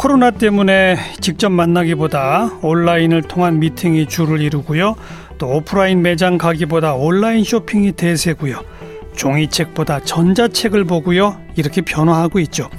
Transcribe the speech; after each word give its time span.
코로나 0.00 0.30
때문에 0.30 0.96
직접 1.20 1.50
만나기보다 1.50 2.52
온라인을 2.62 3.20
통한 3.20 3.58
미팅이 3.58 4.06
주를 4.06 4.40
이루고요. 4.40 4.96
또 5.36 5.48
오프라인 5.56 6.00
매장 6.00 6.38
가기보다 6.38 6.94
온라인 6.94 7.44
쇼핑이 7.44 7.92
대세고요. 7.92 8.62
종이책보다 9.14 10.00
전자책을 10.00 10.84
보고요. 10.84 11.36
이렇게 11.54 11.82
변화하고 11.82 12.38
있죠. 12.38 12.70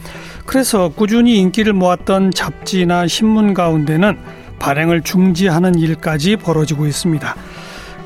그래서 0.47 0.89
꾸준히 0.89 1.37
인기를 1.37 1.73
모았던 1.73 2.31
잡지나 2.31 3.05
신문 3.05 3.53
가운데는 3.53 4.17
발행을 4.57 5.03
중지하는 5.03 5.75
일까지 5.75 6.37
벌어지고 6.37 6.87
있습니다. 6.87 7.35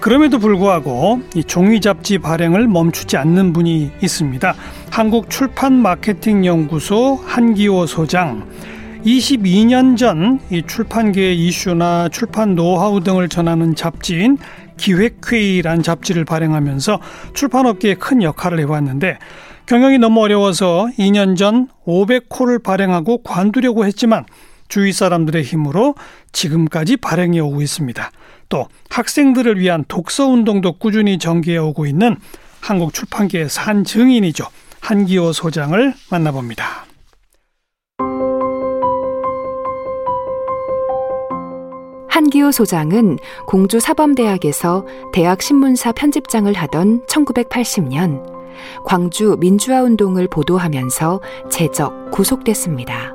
그럼에도 0.01 0.39
불구하고 0.39 1.21
이 1.35 1.43
종이 1.45 1.79
잡지 1.79 2.17
발행을 2.17 2.67
멈추지 2.67 3.15
않는 3.15 3.53
분이 3.53 3.91
있습니다. 4.03 4.53
한국 4.89 5.29
출판 5.29 5.71
마케팅 5.71 6.45
연구소 6.45 7.15
한기호 7.25 7.85
소장. 7.85 8.45
22년 9.05 9.95
전 9.97 10.39
이 10.49 10.63
출판계의 10.65 11.37
이슈나 11.37 12.09
출판 12.09 12.55
노하우 12.55 13.01
등을 13.01 13.29
전하는 13.29 13.75
잡지인 13.75 14.37
기획회의란 14.77 15.83
잡지를 15.83 16.25
발행하면서 16.25 16.99
출판업계에 17.33 17.95
큰 17.95 18.23
역할을 18.23 18.59
해왔는데 18.59 19.19
경영이 19.65 19.97
너무 19.97 20.21
어려워서 20.21 20.87
2년 20.97 21.37
전 21.37 21.67
500호를 21.85 22.63
발행하고 22.63 23.23
관두려고 23.23 23.85
했지만 23.85 24.25
주위 24.67 24.91
사람들의 24.91 25.43
힘으로 25.43 25.95
지금까지 26.31 26.97
발행해 26.97 27.39
오고 27.39 27.61
있습니다. 27.61 28.11
또 28.49 28.67
학생들을 28.89 29.59
위한 29.59 29.85
독서 29.87 30.27
운동도 30.27 30.73
꾸준히 30.73 31.17
전개해 31.17 31.57
오고 31.57 31.85
있는 31.85 32.17
한국 32.59 32.93
출판계의 32.93 33.49
산 33.49 33.83
증인이죠. 33.83 34.45
한기호 34.81 35.33
소장을 35.33 35.93
만나봅니다. 36.11 36.94
한기호 42.15 42.53
소장은 42.53 43.19
공주 43.45 43.81
사범대학에서 43.81 44.85
대학 45.11 45.41
신문사 45.41 45.91
편집장을 45.91 46.53
하던 46.53 47.05
1980년 47.07 48.23
광주 48.85 49.35
민주화 49.37 49.81
운동을 49.81 50.29
보도하면서 50.29 51.19
제적 51.51 52.11
구속됐습니다. 52.11 53.13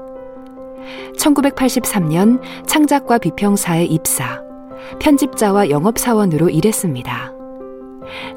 1983년 1.16 2.42
창작과 2.66 3.16
비평사에 3.16 3.86
입사, 3.86 4.42
편집자와 4.98 5.70
영업사원으로 5.70 6.50
일했습니다. 6.50 7.32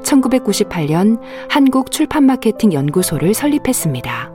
1998년 0.02 1.20
한국 1.50 1.90
출판마케팅 1.90 2.72
연구소를 2.72 3.34
설립했습니다. 3.34 4.33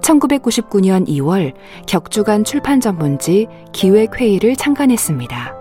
1999년 0.00 1.06
2월 1.08 1.52
격주간 1.86 2.44
출판 2.44 2.80
전문지 2.80 3.46
기획회의를 3.72 4.56
창간했습니다. 4.56 5.54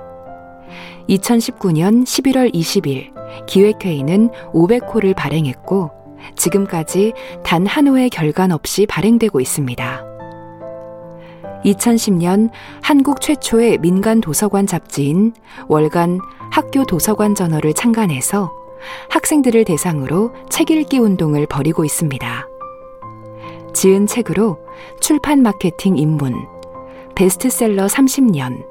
2019년 1.09 2.03
11월 2.03 2.53
20일 2.53 3.47
기획회의는 3.47 4.29
500호를 4.53 5.15
발행했고 5.15 5.91
지금까지 6.35 7.13
단 7.43 7.65
한 7.65 7.87
호의 7.87 8.09
결관 8.09 8.51
없이 8.51 8.85
발행되고 8.85 9.39
있습니다. 9.39 10.05
2010년 11.65 12.49
한국 12.81 13.21
최초의 13.21 13.79
민간 13.79 14.21
도서관 14.21 14.65
잡지인 14.65 15.33
월간 15.67 16.19
학교 16.51 16.85
도서관 16.85 17.35
저널을 17.35 17.73
창간해서 17.73 18.51
학생들을 19.09 19.65
대상으로 19.65 20.33
책 20.49 20.71
읽기 20.71 20.99
운동을 20.99 21.47
벌이고 21.47 21.83
있습니다. 21.83 22.48
지은 23.79 24.07
책으로 24.07 24.59
출판 24.99 25.41
마케팅 25.41 25.97
입문, 25.97 26.33
베스트셀러 27.15 27.85
30년, 27.85 28.65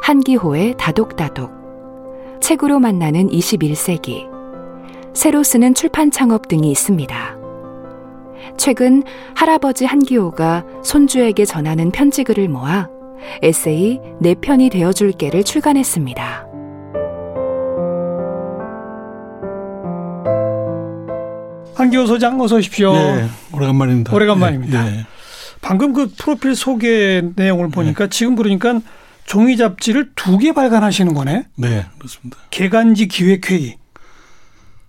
한기호의 0.00 0.76
다독다독, 0.78 1.50
책으로 2.40 2.78
만나는 2.78 3.30
21세기, 3.30 4.28
새로 5.12 5.42
쓰는 5.42 5.74
출판 5.74 6.12
창업 6.12 6.46
등이 6.46 6.70
있습니다. 6.70 7.36
최근 8.56 9.02
할아버지 9.34 9.86
한기호가 9.86 10.64
손주에게 10.84 11.46
전하는 11.46 11.90
편지글을 11.90 12.48
모아 12.48 12.88
에세이 13.42 13.98
내 14.20 14.36
편이 14.36 14.70
되어줄게를 14.70 15.42
출간했습니다. 15.42 16.53
한기호 21.84 22.06
소장 22.06 22.40
어서 22.40 22.56
오십시오. 22.56 22.92
네, 22.94 23.28
오래간만입니다. 23.52 24.14
오래간만입니다. 24.14 24.84
네, 24.84 24.90
네. 24.90 25.06
방금 25.60 25.92
그 25.92 26.10
프로필 26.16 26.54
소개 26.56 27.22
내용을 27.36 27.68
보니까 27.68 28.04
네. 28.04 28.10
지금 28.10 28.36
그러니까 28.36 28.80
종이 29.26 29.56
잡지를 29.58 30.12
두 30.14 30.38
개 30.38 30.52
발간하시는 30.54 31.12
거네. 31.12 31.44
네, 31.56 31.86
그렇습니다. 31.98 32.38
개간지 32.50 33.06
기획회의. 33.08 33.76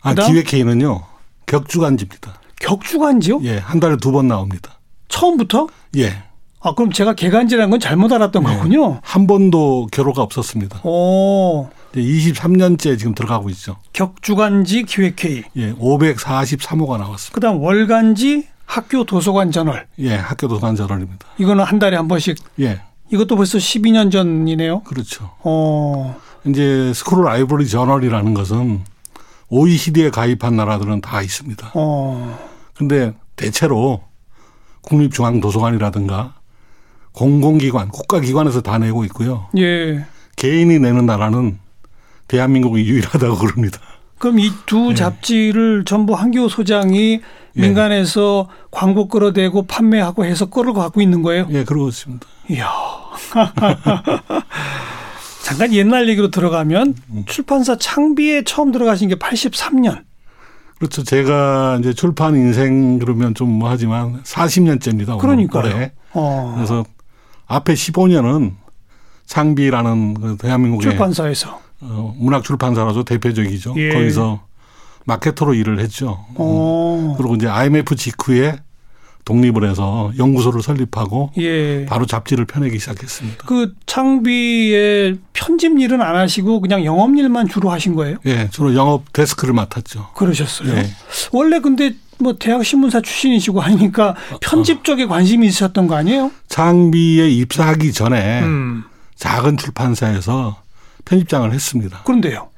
아, 0.01 0.13
기획회의는요. 0.13 1.01
격주간지입니다. 1.47 2.39
격주간지요? 2.61 3.41
예, 3.43 3.57
한 3.57 3.79
달에 3.81 3.97
두 3.97 4.11
번 4.11 4.27
나옵니다. 4.29 4.79
처음부터? 5.09 5.67
예. 5.97 6.23
아, 6.61 6.73
그럼 6.75 6.91
제가 6.93 7.13
개간지라는 7.13 7.69
건 7.71 7.79
잘못 7.79 8.11
알았던 8.13 8.43
네. 8.43 8.55
거군요. 8.55 8.99
한 9.03 9.27
번도 9.27 9.87
교로가 9.91 10.21
없었습니다. 10.21 10.79
오. 10.83 11.67
23년째 12.01 12.97
지금 12.97 13.13
들어가고 13.15 13.49
있죠. 13.51 13.77
격주간지 13.93 14.83
기획회의. 14.83 15.43
예, 15.55 15.73
543호가 15.73 16.97
나왔습니다. 16.97 17.33
그다음 17.33 17.61
월간지 17.61 18.47
학교 18.65 19.03
도서관 19.05 19.51
저널. 19.51 19.87
예, 19.99 20.15
학교 20.15 20.47
도서관 20.47 20.75
저널입니다. 20.75 21.27
이거는 21.37 21.63
한 21.63 21.79
달에 21.79 21.95
한 21.95 22.07
번씩. 22.07 22.37
예. 22.59 22.81
이것도 23.11 23.35
벌써 23.35 23.57
12년 23.57 24.11
전이네요. 24.11 24.81
그렇죠. 24.81 25.31
어. 25.43 26.19
이제 26.45 26.91
스크롤 26.93 27.25
라이브러리 27.25 27.67
저널이라는 27.67 28.33
것은 28.33 28.83
OECD에 29.49 30.09
가입한 30.09 30.55
나라들은 30.55 31.01
다 31.01 31.21
있습니다. 31.21 31.71
어. 31.75 32.39
근데 32.75 33.13
대체로 33.35 34.03
국립중앙도서관이라든가 34.81 36.35
공공기관, 37.11 37.89
국가기관에서 37.89 38.61
다 38.61 38.77
내고 38.77 39.05
있고요. 39.05 39.47
예. 39.57 40.05
개인이 40.35 40.79
내는 40.79 41.05
나라는 41.05 41.59
대한민국이 42.27 42.83
유일하다고 42.85 43.35
그럽니다. 43.37 43.79
그럼 44.17 44.39
이두 44.39 44.91
예. 44.91 44.95
잡지를 44.95 45.83
전부 45.85 46.13
한기호 46.13 46.47
소장이 46.49 47.19
예. 47.57 47.61
민간에서 47.61 48.47
광고 48.71 49.07
끌어대고 49.07 49.63
판매하고 49.67 50.25
해서 50.25 50.45
끌어 50.47 50.73
갖고 50.73 51.01
있는 51.01 51.21
거예요? 51.21 51.47
예, 51.51 51.63
그러고 51.63 51.89
있습니다. 51.89 52.25
이야. 52.49 52.69
잠깐 55.43 55.73
옛날 55.73 56.09
얘기로 56.09 56.31
들어가면 56.31 56.95
음. 57.11 57.23
출판사 57.27 57.77
창비에 57.77 58.43
처음 58.43 58.71
들어가신 58.71 59.09
게 59.09 59.15
83년. 59.15 60.03
그렇죠. 60.77 61.03
제가 61.03 61.77
이제 61.79 61.93
출판 61.93 62.35
인생 62.35 62.99
그러면 62.99 63.33
좀 63.33 63.49
뭐 63.59 63.69
하지만 63.69 64.21
40년째입니다. 64.23 65.17
그러니까요. 65.19 65.89
어. 66.13 66.53
그래서 66.55 66.83
앞에 67.47 67.73
15년은 67.73 68.53
창비라는 69.27 70.13
그 70.15 70.37
대한민국의 70.37 70.89
출판사에서 70.89 71.59
어, 71.81 72.15
문학 72.17 72.43
출판사라서 72.43 73.03
대표적이죠. 73.03 73.73
예. 73.77 73.89
거기서 73.89 74.41
마케터로 75.05 75.53
일을 75.53 75.79
했죠. 75.79 76.25
어. 76.35 77.15
그리고 77.17 77.35
이제 77.35 77.47
IMF 77.47 77.95
직후에 77.95 78.57
독립을 79.25 79.67
해서 79.67 80.11
연구소를 80.17 80.61
설립하고 80.61 81.31
예. 81.37 81.85
바로 81.85 82.05
잡지를 82.05 82.45
펴내기 82.45 82.77
시작했습니다. 82.79 83.43
그 83.45 83.73
창비의 83.87 85.17
편집 85.33 85.79
일은 85.79 86.01
안 86.01 86.15
하시고 86.15 86.61
그냥 86.61 86.85
영업 86.85 87.15
일만 87.15 87.47
주로 87.47 87.71
하신 87.71 87.95
거예요? 87.95 88.17
예, 88.27 88.49
주로 88.51 88.75
영업 88.75 89.11
데스크를 89.13 89.53
맡았죠. 89.55 90.09
그러셨어요. 90.13 90.69
예. 90.75 90.89
원래 91.31 91.59
근데 91.59 91.93
뭐 92.19 92.35
대학 92.37 92.63
신문사 92.63 93.01
출신이시고 93.01 93.59
하니까 93.61 94.15
편집 94.41 94.83
쪽에 94.83 95.05
관심이 95.05 95.47
있으셨던 95.47 95.87
거 95.87 95.95
아니에요? 95.95 96.31
창비에 96.47 97.27
입사하기 97.29 97.93
전에 97.93 98.43
음. 98.43 98.83
작은 99.15 99.57
출판사에서 99.57 100.57
편집장을 101.05 101.51
했습니다. 101.53 102.01
그런데요. 102.03 102.49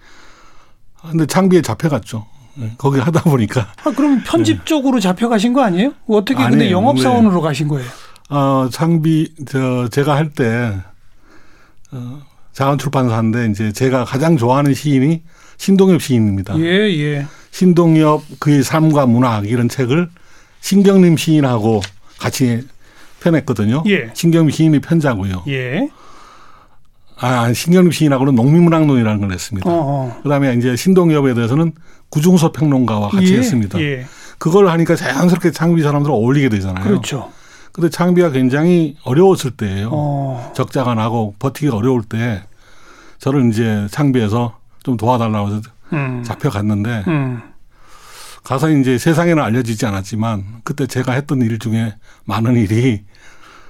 근데 1.02 1.26
창비에 1.26 1.62
잡혀갔죠. 1.62 2.26
네, 2.56 2.74
거기 2.78 3.00
하다 3.00 3.22
보니까. 3.24 3.72
아, 3.84 3.92
그럼 3.92 4.24
편집 4.26 4.58
네. 4.58 4.66
쪽으로 4.66 5.00
잡혀가신 5.00 5.54
거 5.54 5.62
아니에요? 5.62 5.94
어떻게 6.08 6.36
아니에요. 6.36 6.50
근데 6.50 6.72
영업사원으로 6.72 7.36
네. 7.36 7.42
가신 7.42 7.68
거예요? 7.68 7.88
어, 8.30 8.68
창비, 8.72 9.36
저, 9.48 9.88
제가 9.90 10.16
할 10.16 10.32
때, 10.32 10.76
어, 11.92 12.22
작은 12.54 12.80
출판사인데 12.80 13.50
이제 13.52 13.72
제가 13.72 14.04
가장 14.06 14.36
좋아하는 14.36 14.74
시인이 14.74 15.22
신동엽 15.58 16.02
시인입니다. 16.02 16.58
예, 16.60 16.64
예. 16.64 17.28
신동엽 17.52 18.24
그의 18.40 18.64
삶과 18.64 19.06
문학 19.06 19.48
이런 19.48 19.70
책을 19.70 20.10
신경림 20.62 21.18
시인하고 21.18 21.82
같이 22.20 22.68
펴냈거든요. 23.20 23.84
예. 23.88 24.10
신경림 24.14 24.50
시인이 24.50 24.80
편자고요. 24.80 25.44
예. 25.48 25.90
아, 27.20 27.52
신경림 27.52 27.92
시인하고는 27.92 28.36
농민문학론이라는 28.36 29.22
걸 29.22 29.32
했습니다. 29.32 29.70
어어. 29.70 30.22
그다음에 30.24 30.54
이제 30.54 30.76
신동엽에 30.76 31.34
대해서는 31.34 31.74
구중서 32.10 32.52
평론가와 32.52 33.10
같이 33.10 33.34
예. 33.34 33.38
했습니다. 33.40 33.80
예. 33.82 34.06
그걸 34.38 34.68
하니까 34.70 34.96
자연스럽게 34.96 35.52
창비 35.52 35.82
사람들 35.82 36.12
어울리게 36.12 36.50
되잖아요. 36.50 36.84
그렇죠. 36.84 37.32
근데 37.72 37.90
창비가 37.90 38.32
굉장히 38.32 38.96
어려웠을 39.04 39.52
때예요. 39.52 39.90
어. 39.92 40.52
적자가 40.56 40.96
나고 40.96 41.36
버티기 41.40 41.70
어려울 41.70 42.04
때 42.04 42.44
저를 43.20 43.50
이제 43.50 43.88
창비에서 43.92 44.58
좀 44.84 44.98
도와달라고 44.98 45.48
해서 45.48 45.62
음. 45.94 46.24
잡혀갔는데 46.24 47.04
음. 47.08 47.42
가서 48.44 48.70
이제 48.70 48.98
세상에는 48.98 49.44
알려지지 49.44 49.86
않았지만 49.86 50.62
그때 50.64 50.88
제가 50.88 51.14
했던 51.14 51.42
일 51.42 51.60
중에 51.60 51.96
많은 52.26 52.56
일이 52.56 53.04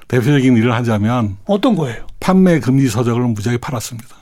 대표적인 0.08 0.56
일을 0.56 0.74
하자면 0.74 1.38
어떤 1.46 1.76
거예요? 1.76 2.06
판매 2.28 2.60
금지 2.60 2.90
서적을 2.90 3.22
무지하게 3.22 3.58
팔았습니다. 3.58 4.14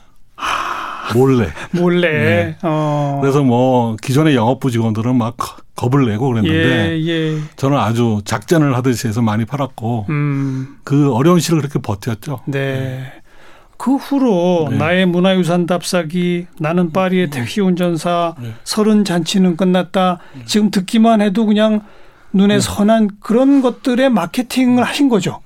몰래. 1.15 1.49
몰래. 1.71 2.07
네. 2.07 2.57
어. 2.61 3.17
그래서 3.19 3.41
뭐 3.41 3.95
기존의 3.99 4.35
영업부 4.35 4.69
직원들은 4.69 5.15
막 5.15 5.35
겁을 5.75 6.05
내고 6.05 6.27
그랬는데 6.27 6.99
예, 6.99 7.07
예. 7.07 7.39
저는 7.55 7.79
아주 7.79 8.21
작전을 8.23 8.75
하듯이 8.77 9.07
해서 9.07 9.23
많이 9.23 9.45
팔았고 9.45 10.05
음. 10.09 10.77
그 10.83 11.11
어려운 11.15 11.39
시를 11.39 11.61
그렇게 11.61 11.79
버텼죠. 11.79 12.41
네. 12.45 12.59
네. 12.59 13.11
그 13.77 13.95
후로 13.95 14.67
네. 14.69 14.77
나의 14.77 15.05
문화유산 15.07 15.65
답사기, 15.65 16.45
나는 16.59 16.91
파리의 16.91 17.31
네. 17.31 17.39
택시 17.39 17.59
운전사, 17.59 18.35
네. 18.39 18.53
서른 18.63 19.03
잔치는 19.03 19.57
끝났다. 19.57 20.19
네. 20.35 20.43
지금 20.45 20.69
듣기만 20.69 21.21
해도 21.21 21.47
그냥 21.47 21.81
눈에 22.33 22.55
네. 22.55 22.59
선한 22.59 23.17
그런 23.19 23.63
것들의 23.63 24.11
마케팅을 24.11 24.83
하신 24.83 25.09
거죠. 25.09 25.41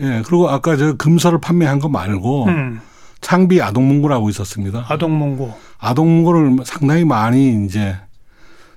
예. 0.00 0.22
그리고 0.26 0.48
아까 0.48 0.76
저 0.76 0.94
금서를 0.94 1.40
판매한 1.40 1.78
거 1.78 1.88
말고 1.88 2.44
음. 2.46 2.80
창비 3.20 3.60
아동문고라고 3.62 4.28
있었습니다. 4.30 4.86
아동문고. 4.88 5.54
아동문고를 5.78 6.58
상당히 6.64 7.04
많이 7.04 7.64
이제 7.64 7.96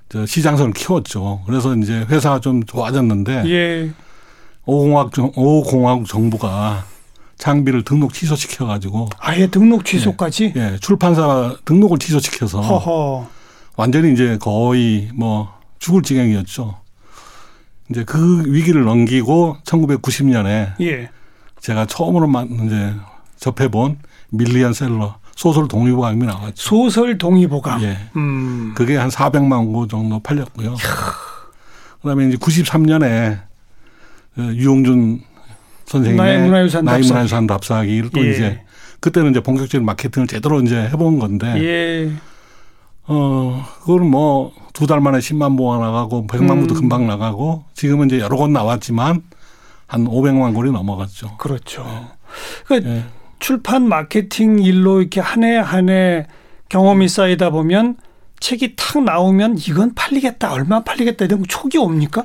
저 0.08 0.26
시장성을 0.26 0.72
키웠죠. 0.72 1.42
그래서 1.46 1.74
이제 1.76 2.04
회사가 2.08 2.40
좀 2.40 2.64
좋아졌는데 2.64 3.44
예. 3.46 3.90
오공학 4.66 5.10
오공학 5.36 6.04
정부가 6.06 6.84
장비를 7.38 7.84
등록 7.84 8.12
취소시켜 8.12 8.66
가지고 8.66 9.08
아예 9.18 9.46
등록 9.46 9.84
취소까지 9.84 10.52
예, 10.56 10.72
예, 10.72 10.78
출판사 10.80 11.56
등록을 11.64 11.98
취소시켜서 11.98 12.60
허허. 12.60 13.26
완전히 13.76 14.12
이제 14.12 14.36
거의 14.38 15.08
뭐 15.14 15.48
죽을 15.78 16.02
지경이었죠. 16.02 16.76
이제 17.90 18.04
그 18.04 18.44
위기를 18.46 18.84
넘기고 18.84 19.56
1990년에 19.64 20.74
예. 20.80 21.10
제가 21.60 21.86
처음으로 21.86 22.26
만 22.26 22.48
이제 22.66 22.94
접해본 23.36 23.98
밀리언 24.30 24.72
셀러 24.72 25.16
소설 25.34 25.68
동의보감이 25.68 26.24
나왔죠. 26.26 26.54
소설 26.56 27.18
동의보감. 27.18 27.82
예. 27.82 27.98
음. 28.16 28.72
그게 28.76 28.96
한 28.96 29.08
400만 29.08 29.72
고 29.72 29.86
정도 29.86 30.20
팔렸고요. 30.20 30.76
그다음에 32.02 32.28
이제 32.28 32.36
93년에 32.36 33.40
유용준 34.38 35.20
선생님의 35.86 36.26
나의 36.26 36.42
문화유산, 36.44 36.84
나의 36.84 37.02
문화유산 37.02 37.46
답사기를 37.46 38.10
또 38.10 38.24
예. 38.24 38.30
이제 38.30 38.60
그때는 39.00 39.30
이제 39.30 39.40
본격적인 39.40 39.84
마케팅을 39.84 40.28
제대로 40.28 40.60
이제 40.60 40.76
해본 40.76 41.18
건데. 41.18 41.46
예. 41.62 42.12
어, 43.10 43.64
그거는 43.80 44.10
뭐두 44.10 44.86
달 44.86 45.00
만에 45.00 45.18
10만 45.18 45.56
부가 45.56 45.78
나가고 45.78 46.26
100만 46.26 46.60
부도 46.60 46.74
음. 46.74 46.80
금방 46.80 47.06
나가고 47.06 47.64
지금은 47.74 48.06
이제 48.06 48.20
여러 48.20 48.36
권 48.36 48.52
나왔지만 48.52 49.22
한 49.86 50.04
500만 50.06 50.54
권이 50.54 50.70
넘어갔죠. 50.70 51.36
그렇죠. 51.38 51.82
네. 51.84 52.00
그러니까 52.66 52.90
네. 52.90 53.04
출판 53.40 53.88
마케팅 53.88 54.58
일로 54.60 55.00
이렇게 55.00 55.20
한 55.20 55.42
해 55.42 55.56
한 55.58 55.88
해 55.88 56.26
경험이 56.68 57.08
쌓이다 57.08 57.50
보면 57.50 57.96
책이 58.38 58.76
탁 58.76 59.02
나오면 59.02 59.58
이건 59.58 59.94
팔리겠다, 59.94 60.52
얼마 60.52 60.80
팔리겠다 60.84 61.24
이런 61.24 61.42
촉이 61.46 61.76
옵니까? 61.78 62.24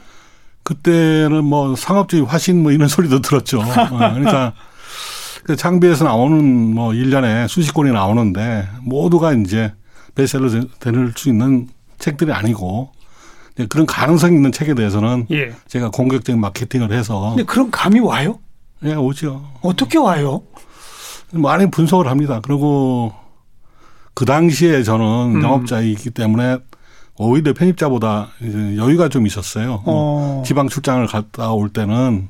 그때는 0.64 1.44
뭐 1.44 1.76
상업주의 1.76 2.24
화신 2.26 2.62
뭐 2.64 2.72
이런 2.72 2.88
소리도 2.90 3.22
들었죠. 3.22 3.60
어, 3.62 3.64
그러니까 3.90 4.54
그 5.44 5.56
장비에서 5.56 6.06
나오는 6.06 6.74
뭐 6.76 6.92
1년에 6.92 7.48
수십 7.48 7.74
권이 7.74 7.92
나오는데 7.92 8.68
모두가 8.82 9.34
이제 9.34 9.74
베스트셀러 10.16 10.66
될수 10.80 11.30
있는 11.30 11.68
책들이 12.00 12.32
아니고 12.32 12.92
그런 13.70 13.86
가능성이 13.86 14.36
있는 14.36 14.52
책에 14.52 14.74
대해서는 14.74 15.28
예. 15.32 15.54
제가 15.68 15.90
공격적인 15.90 16.40
마케팅을 16.42 16.92
해서. 16.92 17.30
근데 17.30 17.44
그런 17.44 17.72
감이 17.72 18.00
와요? 18.00 18.40
예, 18.84 18.94
오죠. 18.94 19.48
어떻게 19.62 19.98
와요? 19.98 20.44
많이 21.32 21.70
분석을 21.72 22.08
합니다. 22.08 22.42
그리고 22.44 23.14
그 24.14 24.26
당시에 24.26 24.84
저는 24.84 25.36
음. 25.36 25.44
영업자이기 25.44 26.12
때문에 26.12 26.58
오히려 27.18 27.54
편집자보다 27.54 28.30
여유가 28.78 29.08
좀 29.08 29.26
있었어요. 29.26 29.84
어. 29.86 30.44
지방 30.46 30.68
출장을 30.68 31.06
갔다 31.08 31.52
올 31.52 31.70
때는 31.70 32.28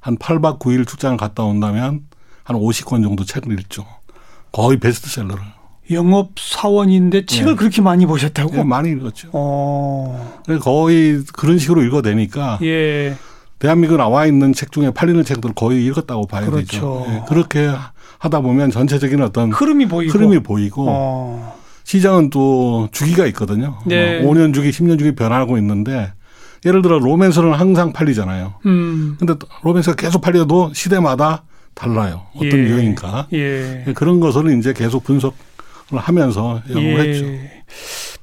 한 0.00 0.16
8박 0.18 0.58
9일 0.58 0.86
출장을 0.86 1.16
갔다 1.16 1.44
온다면 1.44 2.06
한 2.42 2.56
50권 2.56 3.02
정도 3.02 3.24
책을 3.24 3.58
읽죠. 3.60 3.86
거의 4.52 4.78
베스트셀러를. 4.78 5.42
영업 5.90 6.30
사원인데 6.38 7.26
책을 7.26 7.52
네. 7.52 7.56
그렇게 7.56 7.82
많이 7.82 8.06
보셨다고? 8.06 8.56
네, 8.56 8.64
많이 8.64 8.90
읽었죠. 8.90 9.28
어. 9.32 10.40
거의 10.60 11.22
그런 11.32 11.58
식으로 11.58 11.82
읽어대니까 11.82 12.58
예. 12.62 13.16
대한민국 13.58 13.96
나와 13.96 14.26
있는 14.26 14.52
책 14.52 14.72
중에 14.72 14.90
팔리는 14.90 15.22
책들 15.24 15.52
거의 15.54 15.84
읽었다고 15.86 16.26
봐야 16.26 16.46
그렇죠. 16.46 16.66
되죠. 16.66 17.06
네. 17.08 17.22
그렇게 17.28 17.70
하다 18.18 18.40
보면 18.40 18.70
전체적인 18.70 19.22
어떤 19.22 19.52
흐름이 19.52 19.86
보이고, 19.86 20.12
흐름이 20.12 20.40
보이고 20.40 20.86
어. 20.88 21.56
시장은 21.84 22.30
또 22.30 22.88
주기가 22.90 23.26
있거든요. 23.26 23.78
네. 23.86 24.20
5년 24.22 24.52
주기, 24.52 24.70
10년 24.70 24.98
주기 24.98 25.14
변하고 25.14 25.56
있는데 25.58 26.12
예를 26.64 26.82
들어 26.82 26.98
로맨스는 26.98 27.52
항상 27.52 27.92
팔리잖아요. 27.92 28.54
음. 28.66 29.16
근데 29.18 29.34
로맨스가 29.62 29.94
계속 29.94 30.20
팔려도 30.20 30.72
시대마다 30.74 31.44
달라요. 31.74 32.22
어떤 32.34 32.58
예. 32.58 32.64
유형인가. 32.64 33.28
예. 33.34 33.84
그런 33.94 34.18
것을 34.18 34.58
이제 34.58 34.72
계속 34.72 35.04
분석을 35.04 35.36
하면서 35.92 36.62
연구를 36.68 37.06
예. 37.06 37.10
했죠. 37.10 37.56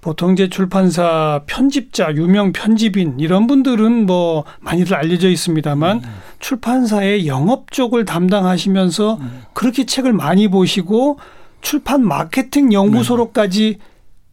보통 0.02 0.34
이제 0.34 0.50
출판사 0.50 1.42
편집자, 1.48 2.14
유명 2.14 2.52
편집인 2.52 3.20
이런 3.20 3.48
분들은 3.48 4.06
뭐 4.06 4.44
많이들 4.60 4.96
알려져 4.96 5.30
있습니다만 5.30 5.98
음. 5.98 6.14
출판사의 6.40 7.26
영업 7.26 7.72
쪽을 7.72 8.04
담당하시면서 8.04 9.16
음. 9.16 9.44
그렇게 9.54 9.86
책을 9.86 10.12
많이 10.12 10.50
보시고 10.50 11.20
출판 11.62 12.06
마케팅 12.06 12.74
연구소로까지 12.74 13.78
네. 13.80 13.86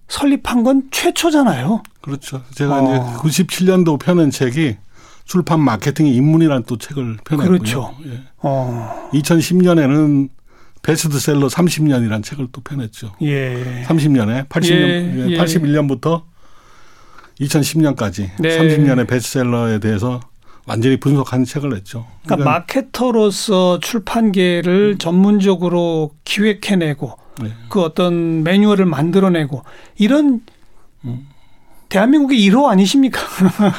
설립한 0.08 0.64
건 0.64 0.88
최초잖아요. 0.90 1.84
그렇죠. 2.00 2.42
제가 2.54 2.80
어. 2.80 2.82
이제 2.82 3.44
97년도 3.44 4.00
펴낸 4.00 4.30
책이 4.30 4.76
출판 5.24 5.60
마케팅 5.60 6.08
입문이라는 6.08 6.64
또 6.66 6.76
책을 6.76 7.18
펴냈고요. 7.24 7.58
그렇죠. 7.58 7.94
예. 8.06 8.22
어. 8.38 9.08
2010년에는 9.12 10.28
베스트셀러 10.82 11.48
30년이라는 11.48 12.22
책을 12.22 12.48
또 12.52 12.60
펴냈죠. 12.62 13.14
예. 13.22 13.84
30년에 13.86 14.48
80년 14.48 14.72
예. 14.72 15.30
예. 15.30 15.36
81년부터 15.36 16.22
2010년까지 17.40 18.30
네. 18.38 18.58
30년의 18.58 19.08
베스트셀러에 19.08 19.78
대해서 19.78 20.20
완전히 20.66 20.98
분석한 20.98 21.44
책을 21.44 21.70
냈죠. 21.70 22.06
그러니까, 22.24 22.36
그러니까 22.36 22.50
마케터로서 22.50 23.80
출판계를 23.80 24.94
음. 24.94 24.98
전문적으로 24.98 26.12
기획해내고 26.24 27.18
네. 27.42 27.50
그 27.68 27.82
어떤 27.82 28.42
매뉴얼을 28.42 28.84
만들어내고 28.86 29.64
이런 29.98 30.40
음. 31.04 31.26
대한민국의 31.88 32.38
1호 32.38 32.66
아니십니까? 32.66 33.20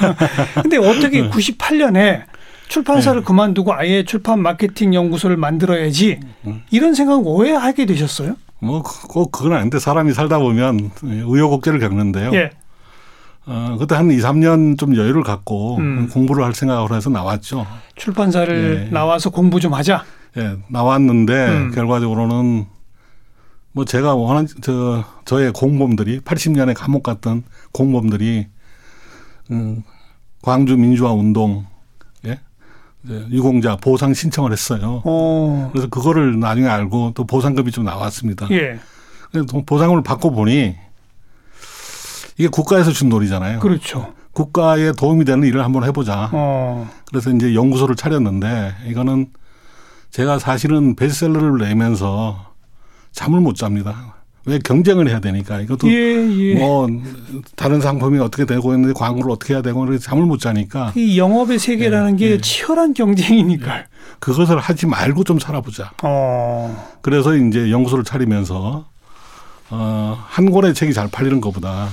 근데 0.61 0.77
어떻게 0.77 1.29
98년에 1.29 2.23
출판사를 2.71 3.19
네. 3.19 3.25
그만두고 3.25 3.73
아예 3.73 4.03
출판 4.03 4.41
마케팅 4.41 4.93
연구소를 4.93 5.35
만들어야지 5.35 6.19
음. 6.47 6.63
이런 6.71 6.93
생각을 6.95 7.23
왜 7.39 7.51
하게 7.51 7.85
되셨어요? 7.85 8.35
뭐 8.59 8.81
꼭 9.09 9.31
그건 9.31 9.53
아닌데 9.53 9.77
사람이 9.77 10.13
살다 10.13 10.39
보면 10.39 10.91
우여곡절을 11.03 11.79
겪는데요. 11.79 12.31
예. 12.33 12.51
어, 13.45 13.75
그때 13.77 13.95
한 13.95 14.09
2, 14.09 14.17
3년 14.19 14.77
좀 14.77 14.95
여유를 14.95 15.23
갖고 15.23 15.77
음. 15.77 16.07
공부를 16.13 16.45
할 16.45 16.53
생각을 16.53 16.93
해서 16.93 17.09
나왔죠. 17.09 17.67
출판사를 17.95 18.85
예. 18.85 18.89
나와서 18.89 19.31
공부 19.31 19.59
좀 19.59 19.73
하자. 19.73 20.05
예, 20.37 20.55
나왔는데 20.69 21.33
음. 21.49 21.71
결과적으로는 21.71 22.67
뭐 23.73 23.83
제가 23.83 24.15
원한 24.15 24.47
저 24.61 25.03
저의 25.25 25.51
공범들이 25.51 26.21
80년에 26.21 26.73
감옥 26.73 27.03
갔던 27.03 27.43
공범들이 27.73 28.47
음, 29.51 29.83
광주 30.41 30.77
민주화 30.77 31.11
운동 31.11 31.65
예? 31.65 31.70
유공자 33.07 33.75
보상 33.77 34.13
신청을 34.13 34.51
했어요. 34.51 35.01
오. 35.05 35.69
그래서 35.71 35.87
그거를 35.87 36.39
나중에 36.39 36.67
알고 36.67 37.13
또 37.15 37.25
보상금이 37.25 37.71
좀 37.71 37.83
나왔습니다. 37.85 38.47
예. 38.51 38.79
보상을 39.65 40.01
받고 40.03 40.31
보니 40.31 40.75
이게 42.37 42.47
국가에서 42.47 42.91
준 42.91 43.09
돈이잖아요. 43.09 43.59
그렇죠. 43.59 44.13
국가에 44.33 44.93
도움이 44.93 45.25
되는 45.25 45.47
일을 45.47 45.63
한번 45.63 45.83
해보자. 45.83 46.29
어. 46.31 46.89
그래서 47.07 47.31
이제 47.31 47.53
연구소를 47.53 47.95
차렸는데 47.95 48.75
이거는 48.87 49.27
제가 50.11 50.39
사실은 50.39 50.95
베스트셀러를 50.95 51.57
내면서 51.57 52.51
잠을 53.11 53.41
못 53.41 53.55
잡니다. 53.55 54.20
왜 54.45 54.57
경쟁을 54.59 55.07
해야 55.07 55.19
되니까 55.19 55.61
이것도 55.61 55.87
예, 55.87 55.93
예. 55.93 56.55
뭐 56.55 56.87
다른 57.55 57.79
상품이 57.79 58.17
어떻게 58.19 58.45
되고 58.45 58.73
있는데 58.73 58.93
광고를 58.93 59.31
어떻게 59.31 59.53
해야 59.53 59.61
되고 59.61 59.97
잠을 59.99 60.25
못 60.25 60.39
자니까 60.39 60.93
이 60.95 61.19
영업의 61.19 61.59
세계라는 61.59 62.19
예, 62.19 62.25
게 62.25 62.31
예. 62.33 62.41
치열한 62.41 62.93
경쟁이니까 62.93 63.77
예. 63.77 63.85
그것을 64.19 64.57
하지 64.59 64.87
말고 64.87 65.23
좀 65.23 65.37
살아보자. 65.37 65.91
어. 66.03 66.91
그래서 67.01 67.35
이제 67.35 67.69
연구소를 67.71 68.03
차리면서 68.03 68.85
어, 69.69 70.17
한 70.27 70.51
권의 70.51 70.73
책이 70.73 70.93
잘 70.93 71.07
팔리는 71.07 71.39
것보다 71.39 71.89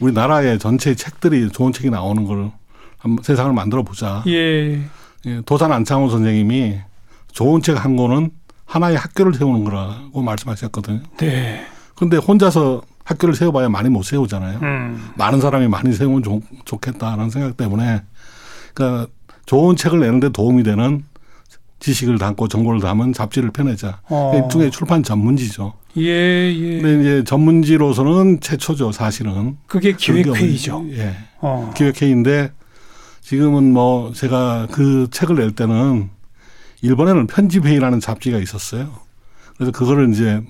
우리나라의 0.00 0.58
전체 0.58 0.94
책들이 0.94 1.50
좋은 1.50 1.72
책이 1.72 1.90
나오는 1.90 2.24
걸 2.24 2.50
한번 2.98 3.22
세상을 3.22 3.52
만들어 3.52 3.82
보자. 3.82 4.22
예. 4.26 4.80
예. 5.26 5.40
도산 5.44 5.70
안창호 5.72 6.08
선생님이 6.08 6.78
좋은 7.32 7.60
책 7.60 7.76
한 7.76 7.96
권은 7.96 8.30
하나의 8.68 8.96
학교를 8.98 9.34
세우는 9.34 9.64
거라고 9.64 10.22
말씀하셨거든요. 10.22 11.00
네. 11.16 11.66
근데 11.96 12.18
혼자서 12.18 12.82
학교를 13.02 13.34
세워봐야 13.34 13.70
많이 13.70 13.88
못 13.88 14.02
세우잖아요. 14.04 14.58
음. 14.62 15.10
많은 15.16 15.40
사람이 15.40 15.68
많이 15.68 15.92
세우면 15.94 16.22
좋, 16.22 16.42
좋겠다라는 16.66 17.30
생각 17.30 17.56
때문에 17.56 18.02
그러니까 18.74 19.10
좋은 19.46 19.74
책을 19.74 20.00
내는데 20.00 20.28
도움이 20.28 20.62
되는 20.62 21.02
지식을 21.80 22.18
담고 22.18 22.48
정보를 22.48 22.80
담은 22.80 23.14
잡지를 23.14 23.50
펴내자. 23.50 24.00
어. 24.10 24.32
일종의 24.36 24.70
출판 24.70 25.02
전문지죠. 25.02 25.72
예, 25.96 26.52
예. 26.52 26.80
근데 26.82 27.00
이제 27.00 27.24
전문지로서는 27.24 28.40
최초죠, 28.40 28.92
사실은. 28.92 29.56
그게 29.66 29.92
기획회의죠. 29.92 30.84
예. 30.90 31.16
어. 31.40 31.72
기획회의인데 31.74 32.52
지금은 33.22 33.72
뭐 33.72 34.12
제가 34.12 34.66
그 34.70 35.08
책을 35.10 35.36
낼 35.36 35.52
때는 35.52 36.10
일본에는 36.82 37.26
편집회의라는 37.26 38.00
잡지가 38.00 38.38
있었어요. 38.38 38.90
그래서 39.56 39.72
그거를 39.72 40.10
이제 40.10 40.40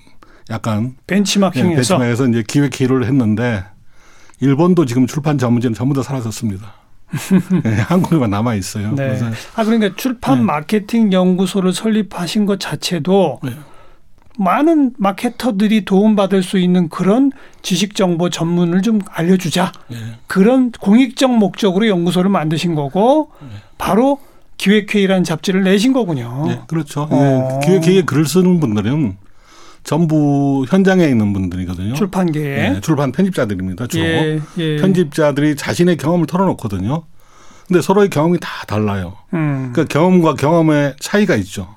약간 0.51 0.97
벤치마킹해서 1.07 1.71
예, 1.71 1.77
벤치마킹해서 1.77 2.29
이제 2.29 2.45
기획회의를 2.47 3.05
했는데 3.07 3.65
일본도 4.41 4.87
지금 4.87 5.07
출판 5.07 5.39
전문지는 5.39 5.75
전부 5.75 5.95
다 5.95 6.03
사라졌습니다. 6.03 6.75
네, 7.65 7.75
한국에만 7.81 8.31
남아 8.31 8.55
있어요. 8.55 8.91
네. 8.91 9.09
그래서 9.09 9.27
아 9.57 9.65
그러니까 9.65 9.95
출판 9.97 10.39
네. 10.39 10.45
마케팅 10.45 11.13
연구소를 11.13 11.73
설립하신 11.73 12.47
것 12.47 12.61
자체도 12.61 13.41
네. 13.43 13.53
많은 14.39 14.93
마케터들이 14.99 15.85
도움받을 15.85 16.43
수 16.43 16.59
있는 16.59 16.89
그런 16.89 17.33
지식 17.63 17.97
정보 17.97 18.31
전문을 18.31 18.83
좀 18.83 19.01
알려주자. 19.11 19.73
네. 19.89 19.97
그런 20.27 20.71
공익적 20.71 21.37
목적으로 21.37 21.89
연구소를 21.89 22.31
만드신 22.31 22.75
거고 22.75 23.33
네. 23.41 23.49
바로 23.79 24.21
기획회의라는 24.59 25.25
잡지를 25.25 25.63
내신 25.63 25.93
거군요. 25.93 26.45
네, 26.47 26.61
그렇죠. 26.67 27.09
어. 27.11 27.61
기획회의에 27.65 28.03
글을 28.03 28.27
쓰는 28.27 28.61
분들은 28.61 29.17
전부 29.85 30.67
현장에 30.69 31.07
있는 31.07 31.33
분들이거든요. 31.33 31.95
출판계에. 31.95 32.71
네, 32.71 32.81
출판 32.81 33.13
편집자들입니다. 33.13 33.87
주로. 33.87 34.05
예, 34.05 34.41
예. 34.59 34.77
편집자들이 34.77 35.57
자신의 35.57 35.97
경험을 35.97 36.27
털어놓거든요. 36.27 37.05
근데 37.67 37.81
서로의 37.81 38.11
경험이 38.11 38.39
다 38.41 38.49
달라요. 38.67 39.17
음. 39.35 39.71
그러니까 39.73 39.85
경험과 39.85 40.35
경험의 40.35 40.97
차이가 41.01 41.37
있죠. 41.37 41.77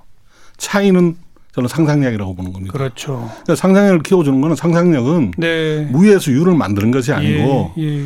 차이는 0.57 1.15
저는 1.53 1.67
상상력이라고 1.67 2.35
보는 2.35 2.53
겁니다. 2.53 2.73
그렇죠. 2.73 3.29
그러니까 3.29 3.55
상상력을 3.55 4.03
키워주는 4.03 4.39
거는 4.41 4.55
상상력은 4.55 5.33
네. 5.38 5.88
무에서 5.91 6.31
유를 6.31 6.55
만드는 6.55 6.91
것이 6.91 7.11
아니고 7.11 7.73
예, 7.77 7.83
예. 7.83 8.05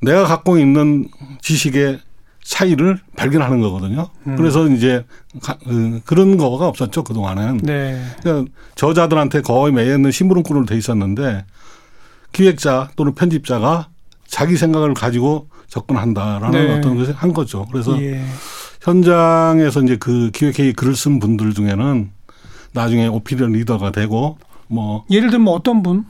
내가 0.00 0.24
갖고 0.24 0.58
있는 0.58 1.08
지식의 1.42 1.98
차이를 2.44 2.98
발견하는 3.16 3.60
거거든요. 3.60 4.08
음. 4.26 4.36
그래서 4.36 4.68
이제 4.68 5.04
그, 5.42 6.00
그런 6.04 6.36
거가 6.36 6.68
없었죠 6.68 7.02
그 7.02 7.14
동안은. 7.14 7.58
네. 7.62 8.00
그러니까 8.22 8.52
저자들한테 8.76 9.40
거의 9.40 9.72
매년 9.72 10.10
심부름꾼으로 10.10 10.66
돼 10.66 10.76
있었는데 10.76 11.44
기획자 12.32 12.90
또는 12.96 13.14
편집자가 13.14 13.88
자기 14.26 14.56
생각을 14.56 14.94
가지고 14.94 15.48
접근한다라는 15.68 16.50
네. 16.50 16.78
어떤 16.78 16.96
것을 16.96 17.14
한 17.14 17.32
거죠. 17.32 17.66
그래서 17.72 18.00
예. 18.00 18.22
현장에서 18.82 19.82
이제 19.82 19.96
그 19.96 20.30
기획회의 20.32 20.74
글을 20.74 20.94
쓴 20.94 21.18
분들 21.18 21.54
중에는 21.54 22.10
나중에 22.72 23.06
오피니언 23.06 23.52
리더가 23.52 23.90
되고 23.90 24.36
뭐 24.68 25.04
예를 25.10 25.30
들면 25.30 25.48
어떤 25.48 25.82
분? 25.82 26.04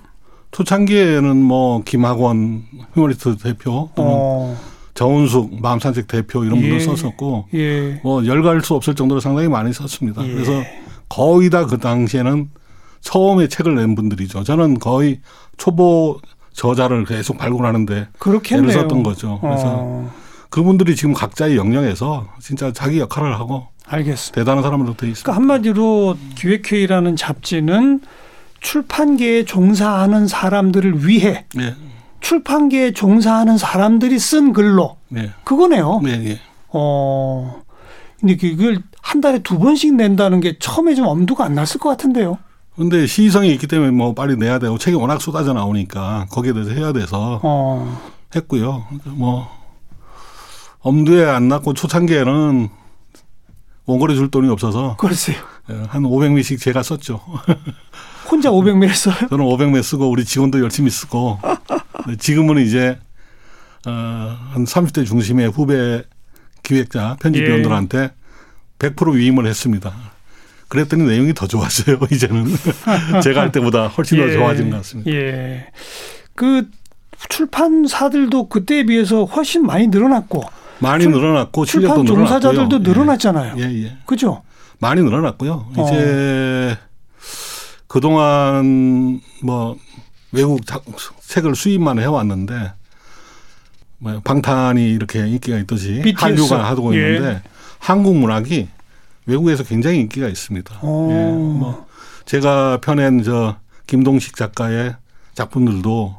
초창기에는 0.51 1.37
뭐 1.37 1.83
김학원 1.85 2.65
휴머니스트 2.95 3.37
대표 3.39 3.91
또는 3.95 4.11
어. 4.13 4.74
정은숙 4.95 5.61
마음산책 5.61 6.07
대표 6.07 6.45
이런 6.45 6.61
분들 6.61 6.77
예. 6.77 6.81
썼었고 6.81 7.49
예. 7.55 8.01
뭐 8.03 8.25
열갈 8.27 8.63
수 8.63 8.75
없을 8.75 8.95
정도로 8.95 9.21
상당히 9.21 9.49
많이 9.49 9.73
썼습니다. 9.73 10.25
예. 10.27 10.33
그래서 10.33 10.63
거의 11.09 11.51
다 11.51 11.67
그 11.67 11.79
당시에는 11.79 12.49
처음에 13.01 13.49
책을 13.49 13.75
낸 13.75 13.95
분들이죠. 13.95 14.45
저는 14.45 14.79
거의 14.79 15.21
초보 15.59 16.21
저자를 16.53 17.05
계속 17.05 17.37
발굴하는데 17.37 18.09
그렇겠네요. 18.19 18.71
애를 18.71 18.83
썼던 18.83 19.03
거죠. 19.03 19.39
그래서 19.41 19.65
어. 19.67 20.11
그분들이 20.49 20.95
지금 20.97 21.13
각자의 21.13 21.57
영역에서 21.57 22.29
진짜 22.41 22.73
자기 22.73 23.01
역할을 23.01 23.35
하고 23.39 23.67
알겠습니다. 23.87 24.41
대단한 24.41 24.63
사람으로 24.63 24.95
되어 24.97 25.11
있습니다. 25.11 25.25
그러니까 25.25 25.35
한마디로 25.35 26.17
기획회의라는 26.37 27.17
잡지는 27.17 28.01
출판계에 28.61 29.45
종사하는 29.45 30.27
사람들을 30.27 31.07
위해 31.07 31.45
네. 31.55 31.75
출판계에 32.25 32.93
종사하는 32.93 33.59
사람들이 33.59 34.19
쓴 34.19 34.55
글로 34.55 34.97
네. 35.09 35.31
그거네요. 35.45 36.01
네, 36.03 36.17
네. 36.17 36.41
어. 36.69 37.63
근데 38.19 38.37
그걸 38.37 38.83
한 39.03 39.21
달에 39.21 39.41
두 39.41 39.59
번씩 39.59 39.95
낸다는 39.95 40.41
게 40.41 40.57
처음에 40.59 40.95
좀 40.95 41.07
엄두가 41.07 41.45
안 41.45 41.55
났을 41.55 41.79
것 41.79 41.91
같은데요. 41.91 42.39
근데 42.77 43.07
시성이 43.07 43.53
있기 43.53 43.67
때문에 43.67 43.91
뭐 43.91 44.15
빨리 44.15 44.37
내야 44.37 44.59
되고 44.59 44.79
책이 44.79 44.97
워낙 44.97 45.21
쏟아져 45.21 45.53
나오니까 45.53 46.27
거기에 46.31 46.55
대해서 46.55 46.71
해야 46.71 46.93
돼서 46.95 47.41
어. 47.43 48.01
했고요. 48.35 48.85
뭐 49.05 49.47
엄두에 50.81 51.27
안 51.27 51.49
났고 51.49 51.75
초창기에는 51.75 52.71
원고료 53.85 54.15
줄 54.15 54.31
돈이 54.31 54.49
없어서 54.49 54.97
그렇어요. 54.97 55.37
예, 55.71 55.87
한 55.89 56.03
500미씩 56.05 56.59
제가 56.59 56.83
썼죠. 56.83 57.21
혼자 58.31 58.51
500매 58.51 58.95
써요? 58.95 59.29
저는 59.29 59.45
500매 59.45 59.83
쓰고 59.83 60.09
우리 60.09 60.25
직원도 60.25 60.61
열심히 60.61 60.89
쓰고 60.91 61.39
지금은 62.19 62.59
이제 62.65 62.99
어한 63.87 64.65
30대 64.65 65.07
중심의 65.07 65.51
후배 65.51 66.03
기획자 66.63 67.17
편집위원들한테 67.21 67.99
예. 67.99 68.11
100% 68.79 69.15
위임을 69.15 69.47
했습니다. 69.47 69.93
그랬더니 70.69 71.05
내용이 71.05 71.35
더 71.35 71.47
좋았어요. 71.47 71.99
이제는 72.11 72.47
제가 73.23 73.43
할 73.43 73.53
때보다 73.53 73.89
훨씬 73.89 74.19
예. 74.19 74.27
더 74.27 74.33
좋아진 74.33 74.71
것 74.71 74.79
같습니다. 74.79 75.11
예. 75.11 75.67
그 76.35 76.69
출판사들도 77.29 78.49
그때에 78.49 78.85
비해서 78.85 79.25
훨씬 79.25 79.65
많이 79.65 79.87
늘어났고 79.87 80.43
많이 80.81 81.07
늘어났고 81.07 81.65
출판 81.65 82.05
종사자들도 82.05 82.79
늘어났잖아요. 82.81 83.55
예, 83.59 83.85
예. 83.85 83.97
그죠? 84.05 84.43
많이 84.79 85.03
늘어났고요. 85.03 85.69
어. 85.77 85.87
이제 85.87 86.77
그동안 87.87 89.21
뭐 89.43 89.77
외국 90.35 90.61
책을 91.23 91.55
수입만 91.55 91.99
해왔는데 91.99 92.73
뭐 93.99 94.21
방탄이 94.23 94.91
이렇게 94.91 95.27
인기가 95.27 95.57
있듯이 95.59 96.01
BTS. 96.03 96.25
한류가 96.25 96.65
하고 96.65 96.95
예. 96.95 97.15
있는데 97.17 97.43
한국 97.79 98.17
문학이 98.17 98.69
외국에서 99.27 99.63
굉장히 99.65 100.01
인기가 100.01 100.29
있습니다. 100.29 100.81
오. 100.83 101.11
예. 101.13 101.15
뭐 101.33 101.87
제가 102.27 102.81
펴낸 102.81 103.23
저 103.23 103.57
김동식 103.87 104.37
작가의 104.37 104.97
작품들도 105.35 106.17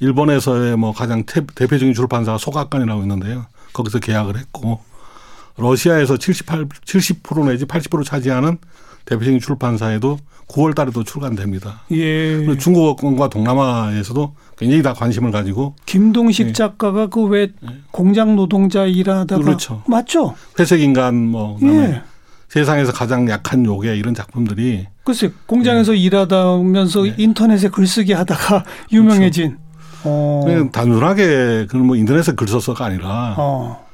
일본에서의 0.00 0.76
뭐 0.76 0.92
가장 0.92 1.24
대표적인 1.24 1.94
출판사 1.94 2.38
소각관이라고 2.38 3.02
있는데요. 3.02 3.46
거기서 3.72 3.98
계약을 3.98 4.38
했고 4.38 4.80
러시아에서 5.56 6.16
78, 6.16 6.66
70% 6.68 7.46
내지 7.48 7.64
80% 7.64 8.04
차지하는 8.04 8.58
대표적인 9.04 9.40
출판사에도 9.40 10.18
9월 10.48 10.74
달에도 10.74 11.04
출간됩니다. 11.04 11.82
예. 11.92 12.56
중국어권과 12.58 13.28
동남아에서도 13.28 14.34
굉장히 14.58 14.82
다 14.82 14.92
관심을 14.92 15.30
가지고 15.30 15.74
김동식 15.86 16.48
예. 16.48 16.52
작가가 16.52 17.06
그왜 17.08 17.42
예. 17.42 17.68
공장 17.90 18.36
노동자 18.36 18.84
일하다가 18.84 19.42
그렇죠. 19.42 19.82
맞죠? 19.88 20.34
회색 20.58 20.80
인간 20.80 21.14
뭐 21.28 21.58
예. 21.62 22.02
세상에서 22.48 22.92
가장 22.92 23.28
약한 23.28 23.64
요괴 23.64 23.96
이런 23.96 24.14
작품들이 24.14 24.86
글쎄 25.02 25.32
공장에서 25.46 25.94
예. 25.94 25.98
일하다면서 25.98 27.08
예. 27.08 27.14
인터넷에 27.16 27.68
글쓰기 27.68 28.12
하다가 28.12 28.64
유명해진 28.92 29.56
그렇죠. 29.56 29.64
어. 30.04 30.44
단순하게 30.72 31.66
그뭐 31.68 31.96
인터넷에 31.96 32.32
글 32.32 32.46
써서가 32.46 32.84
아니라 32.84 33.34
어. 33.38 33.84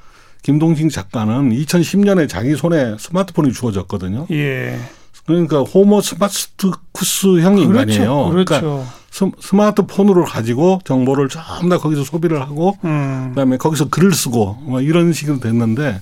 김동식 0.42 0.90
작가는 0.90 1.50
2010년에 1.50 2.28
자기 2.28 2.56
손에 2.56 2.96
스마트폰이 2.98 3.52
주어졌거든요. 3.52 4.26
예. 4.30 4.78
그러니까 5.26 5.60
호모 5.60 6.00
스마트쿠스형 6.00 7.56
그렇죠. 7.56 7.62
인간이에요. 7.62 8.28
그러니까 8.30 8.60
그렇죠. 8.60 8.86
그러니까 9.12 9.40
스마트폰으로 9.40 10.24
가지고 10.24 10.80
정보를 10.84 11.28
전부 11.28 11.68
다 11.68 11.78
거기서 11.78 12.04
소비를 12.04 12.40
하고 12.40 12.76
음. 12.84 13.30
그다음에 13.30 13.56
거기서 13.56 13.88
글을 13.88 14.12
쓰고 14.12 14.58
뭐 14.62 14.80
이런 14.80 15.12
식으로 15.12 15.40
됐는데 15.40 16.00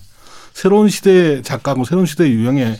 새로운 0.52 0.88
시대의 0.88 1.42
작가고 1.42 1.84
새로운 1.84 2.06
시대의 2.06 2.32
유형의 2.32 2.78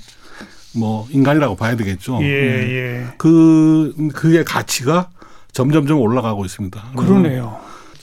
뭐 0.76 1.07
인간이라고 1.11 1.57
봐야 1.57 1.76
되겠죠. 1.76 2.18
예, 2.23 2.26
네. 2.26 2.71
예. 2.71 3.07
그 3.16 3.95
그의 4.14 4.45
가치가 4.45 5.09
점점점 5.52 5.99
올라가고 6.00 6.45
있습니다. 6.45 6.92
그러네요. 6.97 7.59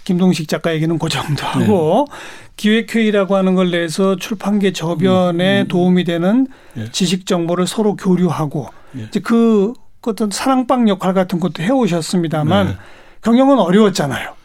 김동식 0.05 0.47
작가 0.47 0.73
얘기는 0.73 0.97
그 0.97 1.09
정도 1.09 1.45
하고 1.45 2.07
네. 2.09 2.15
기획회의라고 2.55 3.35
하는 3.35 3.55
걸 3.55 3.71
내서 3.71 4.15
출판계 4.15 4.71
저변에 4.71 5.61
음, 5.61 5.65
음. 5.65 5.67
도움이 5.67 6.05
되는 6.05 6.47
예. 6.77 6.89
지식 6.91 7.25
정보를 7.25 7.67
서로 7.67 7.97
교류하고 7.97 8.69
예. 8.97 9.01
이제 9.03 9.19
그 9.19 9.73
어떤 10.07 10.29
사랑방 10.31 10.87
역할 10.87 11.13
같은 11.13 11.39
것도 11.39 11.63
해오셨습니다만 11.63 12.67
네. 12.67 12.75
경영은 13.23 13.57
어려웠잖아요. 13.59 14.35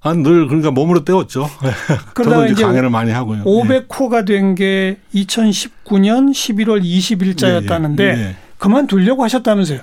아, 0.00 0.14
늘 0.14 0.46
그러니까 0.46 0.70
몸으로 0.70 1.04
때웠죠. 1.04 1.46
그러다가 2.14 2.46
이제 2.46 2.62
강연을 2.64 2.88
많이 2.88 3.10
하고요. 3.10 3.44
500호가 3.44 4.24
된 4.26 4.54
게 4.54 4.98
2019년 5.14 6.30
11월 6.32 6.82
20일자였다는데 6.82 8.00
예, 8.00 8.04
예, 8.04 8.20
예. 8.28 8.36
그만두려고 8.56 9.22
하셨다면서요? 9.22 9.80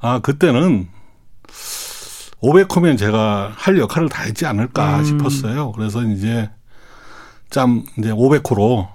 아, 0.00 0.18
그때는 0.20 0.88
500호면 2.42 2.96
제가 2.98 3.52
할 3.56 3.78
역할을 3.78 4.08
다 4.08 4.22
했지 4.22 4.46
않을까 4.46 5.00
음. 5.00 5.04
싶었어요. 5.04 5.72
그래서 5.72 6.02
이제 6.02 6.50
짬 7.50 7.84
이제 7.98 8.10
500호로 8.10 8.88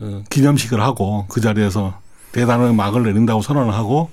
어, 0.00 0.24
기념식을 0.28 0.80
하고 0.80 1.26
그 1.28 1.40
자리에서 1.40 1.98
대단한 2.32 2.76
막을 2.76 3.04
내린다고 3.04 3.42
선언을 3.42 3.72
하고 3.74 4.10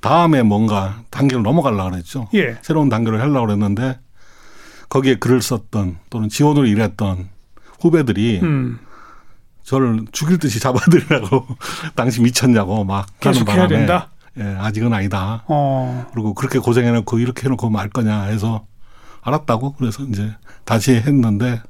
다음에 0.00 0.42
뭔가 0.42 1.02
단계를 1.10 1.42
넘어가려고 1.42 1.90
그랬죠. 1.90 2.28
예. 2.34 2.58
새로운 2.62 2.88
단계를 2.88 3.20
하려고 3.20 3.46
그랬는데 3.46 3.98
거기에 4.88 5.16
글을 5.16 5.42
썼던 5.42 5.98
또는 6.10 6.28
지원으로 6.28 6.66
일했던 6.66 7.28
후배들이 7.80 8.40
음. 8.42 8.78
저를 9.62 10.06
죽일 10.12 10.38
듯이 10.38 10.60
잡아들이라고 10.60 11.46
당시 11.94 12.22
미쳤냐고 12.22 12.84
막 12.84 13.06
계속 13.20 13.48
해야 13.50 13.66
된다. 13.66 14.10
예, 14.38 14.56
아직은 14.58 14.92
아니다. 14.92 15.42
어. 15.48 16.06
그리고 16.12 16.34
그렇게 16.34 16.58
고생해놓고 16.58 17.18
이렇게 17.18 17.44
해놓고 17.44 17.70
말 17.70 17.88
거냐 17.88 18.22
해서 18.24 18.64
알았다고 19.22 19.72
그래서 19.74 20.04
이제 20.04 20.30
다시 20.64 20.92
했는데 20.92 21.60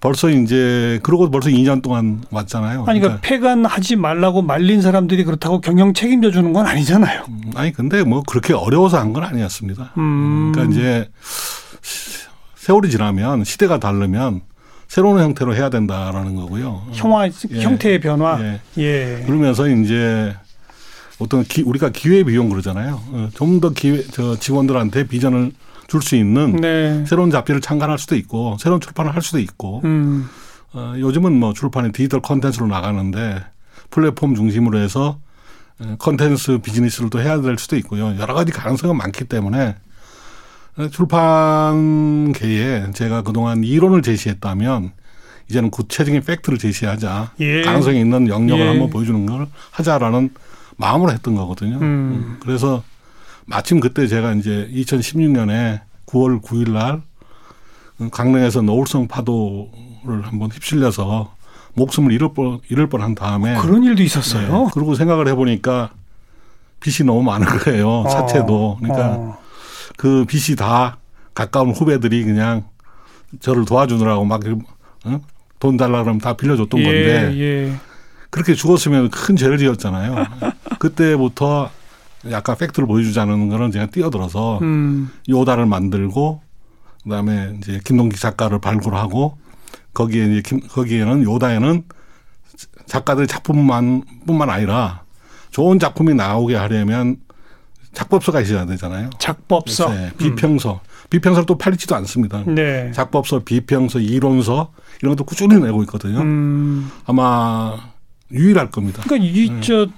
벌써 0.00 0.28
이제 0.28 1.00
그러고 1.02 1.30
벌써 1.30 1.48
2년 1.48 1.82
동안 1.82 2.22
왔잖아요. 2.30 2.84
아니 2.86 3.00
그러니까, 3.00 3.20
그러니까 3.20 3.20
폐간하지 3.22 3.96
말라고 3.96 4.42
말린 4.42 4.82
사람들이 4.82 5.24
그렇다고 5.24 5.60
경영 5.60 5.94
책임져 5.94 6.30
주는 6.30 6.52
건 6.52 6.66
아니잖아요. 6.66 7.24
음, 7.28 7.40
아니 7.54 7.72
근데 7.72 8.02
뭐 8.04 8.22
그렇게 8.22 8.52
어려워서 8.52 8.98
한 8.98 9.12
건 9.14 9.24
아니었습니다. 9.24 9.92
음. 9.96 10.52
그러니까 10.54 10.74
이제 10.74 11.10
세월이 12.56 12.90
지나면 12.90 13.44
시대가 13.44 13.78
다르면 13.78 14.42
새로운 14.88 15.20
형태로 15.20 15.54
해야 15.56 15.70
된다라는 15.70 16.34
거고요. 16.36 16.82
형화 16.92 17.26
예. 17.26 17.60
형태의 17.62 18.00
변화. 18.00 18.38
예. 18.40 18.60
예. 18.78 19.22
그러면서 19.26 19.68
이제 19.68 20.34
어떤 21.18 21.44
기, 21.44 21.62
우리가 21.62 21.90
기회 21.90 22.24
비용 22.24 22.48
그러잖아요. 22.48 23.00
어, 23.10 23.28
좀더 23.34 23.70
기회 23.70 24.02
저 24.10 24.38
직원들한테 24.38 25.06
비전을 25.06 25.52
줄 25.88 26.02
수 26.02 26.16
있는 26.16 26.56
네. 26.56 27.04
새로운 27.06 27.30
잡지를 27.30 27.60
창간할 27.60 27.98
수도 27.98 28.16
있고 28.16 28.56
새로운 28.58 28.80
출판을 28.80 29.14
할 29.14 29.22
수도 29.22 29.38
있고 29.38 29.82
음. 29.84 30.28
어, 30.72 30.94
요즘은 30.98 31.38
뭐 31.38 31.52
출판이 31.52 31.92
디지털 31.92 32.20
컨텐츠로 32.20 32.66
나가는데 32.66 33.42
플랫폼 33.90 34.34
중심으로 34.34 34.78
해서 34.78 35.18
어, 35.78 35.96
컨텐츠 35.98 36.58
비즈니스를 36.58 37.10
또 37.10 37.20
해야 37.20 37.40
될 37.40 37.58
수도 37.58 37.76
있고요. 37.76 38.16
여러 38.18 38.34
가지 38.34 38.52
가능성은 38.52 38.96
많기 38.96 39.24
때문에 39.24 39.76
출판계에 40.90 42.90
제가 42.92 43.22
그동안 43.22 43.64
이론을 43.64 44.02
제시했다면 44.02 44.92
이제는 45.48 45.70
구체적인 45.70 46.22
팩트를 46.22 46.58
제시하자. 46.58 47.32
예. 47.40 47.62
가능성이 47.62 48.00
있는 48.00 48.28
영역을 48.28 48.64
예. 48.64 48.68
한번 48.68 48.90
보여주는 48.90 49.24
걸 49.24 49.46
하자라는 49.70 50.30
마음으로 50.76 51.12
했던 51.12 51.34
거거든요. 51.34 51.76
음. 51.76 51.82
음. 51.82 52.36
그래서 52.40 52.82
마침 53.46 53.80
그때 53.80 54.06
제가 54.06 54.32
이제 54.34 54.68
2016년에 54.72 55.80
9월 56.06 56.42
9일 56.42 56.72
날 56.72 57.02
강릉에서 58.10 58.62
노을성 58.62 59.08
파도를 59.08 60.22
한번 60.22 60.50
휩쓸려서 60.50 61.34
목숨을 61.74 62.12
잃을 62.12 62.32
뻔, 62.34 62.60
잃을 62.68 62.88
뻔한 62.88 63.14
다음에. 63.14 63.56
그런 63.56 63.84
일도 63.84 64.02
있었어요. 64.02 64.64
네. 64.64 64.70
그리고 64.72 64.94
생각을 64.94 65.28
해보니까 65.28 65.90
빚이 66.80 67.04
너무 67.04 67.22
많은 67.22 67.46
거예요. 67.46 68.00
어. 68.00 68.08
사채도. 68.08 68.78
그러니까 68.80 69.08
어. 69.16 69.38
그 69.96 70.24
빚이 70.26 70.56
다 70.56 70.98
가까운 71.34 71.70
후배들이 71.70 72.24
그냥 72.24 72.64
저를 73.40 73.64
도와주느라고 73.64 74.24
막 74.24 74.42
어? 75.04 75.20
돈 75.58 75.76
달라 75.76 76.02
그러면 76.02 76.20
다 76.20 76.34
빌려줬던 76.34 76.80
예, 76.80 76.84
건데 76.84 77.38
예. 77.38 77.72
그렇게 78.36 78.52
죽었으면 78.52 79.08
큰 79.08 79.34
죄를 79.34 79.56
지었잖아요. 79.56 80.26
그때부터 80.78 81.70
약간 82.30 82.54
팩트를 82.58 82.86
보여주자는 82.86 83.48
거는 83.48 83.70
제가 83.70 83.86
뛰어들어서 83.86 84.58
음. 84.60 85.10
요다를 85.26 85.64
만들고 85.64 86.42
그다음에 87.04 87.54
이제 87.56 87.80
김동기 87.82 88.18
작가를 88.18 88.58
발굴하고 88.58 89.38
거기에 89.94 90.26
이제 90.26 90.42
김, 90.44 90.60
거기에는 90.60 91.22
요다에는 91.22 91.84
작가들 92.84 93.26
작품만 93.26 94.02
뿐만 94.26 94.50
아니라 94.50 95.04
좋은 95.50 95.78
작품이 95.78 96.12
나오게 96.12 96.56
하려면 96.56 97.16
작법서가 97.94 98.42
있어야 98.42 98.66
되잖아요. 98.66 99.08
작법서. 99.18 99.88
네, 99.88 100.12
비평서. 100.18 100.74
음. 100.74 101.08
비평서를 101.08 101.46
또 101.46 101.56
팔리지도 101.56 101.96
않습니다. 101.96 102.42
네. 102.46 102.92
작법서, 102.92 103.44
비평서, 103.44 104.00
이론서 104.00 104.72
이런 105.00 105.16
것도 105.16 105.24
꾸준히 105.24 105.58
내고 105.58 105.82
있거든요. 105.84 106.20
음. 106.20 106.90
아마 107.06 107.95
유일할 108.32 108.70
겁니다. 108.70 109.02
그러니까 109.04 109.30
이저 109.30 109.86
네. 109.86 109.92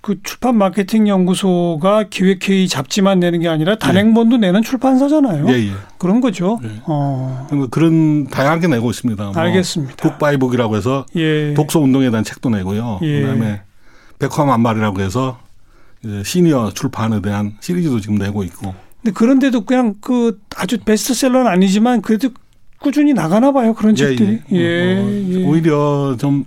그 0.00 0.22
출판 0.22 0.56
마케팅 0.58 1.08
연구소가 1.08 2.04
기획회의 2.10 2.68
잡지만 2.68 3.20
내는 3.20 3.40
게 3.40 3.48
아니라 3.48 3.78
단행본도 3.78 4.36
네. 4.36 4.48
내는 4.48 4.62
출판사잖아요. 4.62 5.48
예, 5.48 5.68
예. 5.68 5.72
그런 5.96 6.20
거죠. 6.20 6.60
예. 6.62 6.68
어. 6.84 7.46
그런 7.70 8.26
다양하게 8.26 8.68
내고 8.68 8.90
있습니다. 8.90 9.24
뭐 9.24 9.34
알겠습니다. 9.34 9.96
북바이북이라고 9.96 10.76
해서 10.76 11.06
예. 11.16 11.54
독서 11.54 11.80
운동에 11.80 12.10
대한 12.10 12.22
책도 12.22 12.50
내고요. 12.50 12.98
예. 13.02 13.22
그다음에 13.22 13.62
백화 14.18 14.44
만말이라고 14.44 15.00
해서 15.00 15.38
시니어 16.22 16.72
출판에 16.74 17.22
대한 17.22 17.54
시리즈도 17.60 17.98
지금 18.00 18.16
내고 18.16 18.44
있고. 18.44 18.74
근데 19.02 19.14
그런데도 19.14 19.64
그냥 19.64 19.94
그 20.02 20.38
아주 20.56 20.78
베스트셀러는 20.78 21.46
아니지만 21.46 22.02
그래도 22.02 22.28
꾸준히 22.78 23.14
나가나 23.14 23.52
봐요 23.52 23.72
그런 23.72 23.96
예, 23.96 24.08
책들이. 24.08 24.40
예. 24.52 24.58
예. 24.58 24.98
어, 24.98 25.40
예. 25.40 25.44
오히려 25.46 26.16
좀저 26.18 26.44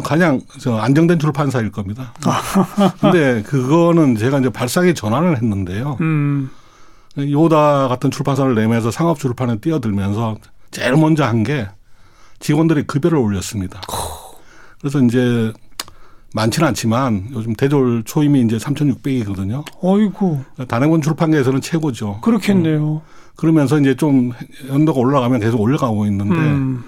가장 0.00 0.40
저 0.58 0.76
안정된 0.76 1.18
출판사일 1.18 1.70
겁니다. 1.70 2.12
근데 3.00 3.42
그거는 3.42 4.16
제가 4.16 4.38
이제 4.40 4.50
발상의 4.50 4.94
전환을 4.94 5.36
했는데요. 5.36 5.96
음. 6.00 6.50
요다 7.18 7.88
같은 7.88 8.10
출판사를 8.10 8.54
내면서 8.54 8.90
상업 8.90 9.18
출판에 9.18 9.56
뛰어들면서 9.58 10.36
제일 10.70 10.92
먼저 10.96 11.24
한 11.24 11.42
게 11.44 11.68
직원들의 12.40 12.86
급여를 12.86 13.16
올렸습니다. 13.18 13.80
그래서 14.80 15.00
이제 15.00 15.52
많지는 16.34 16.68
않지만 16.68 17.28
요즘 17.32 17.54
대졸 17.54 18.02
초임이 18.04 18.42
이제 18.42 18.58
3,600이거든요. 18.58 19.64
어이구. 19.80 20.40
단행본 20.68 21.00
출판계에서는 21.00 21.62
최고죠. 21.62 22.20
그렇겠네요. 22.20 22.84
어. 22.86 23.02
그러면서 23.36 23.78
이제 23.78 23.94
좀 23.94 24.32
연도가 24.68 25.00
올라가면 25.00 25.40
계속 25.40 25.60
올라가고 25.62 26.04
있는데 26.06 26.34
음. 26.34 26.84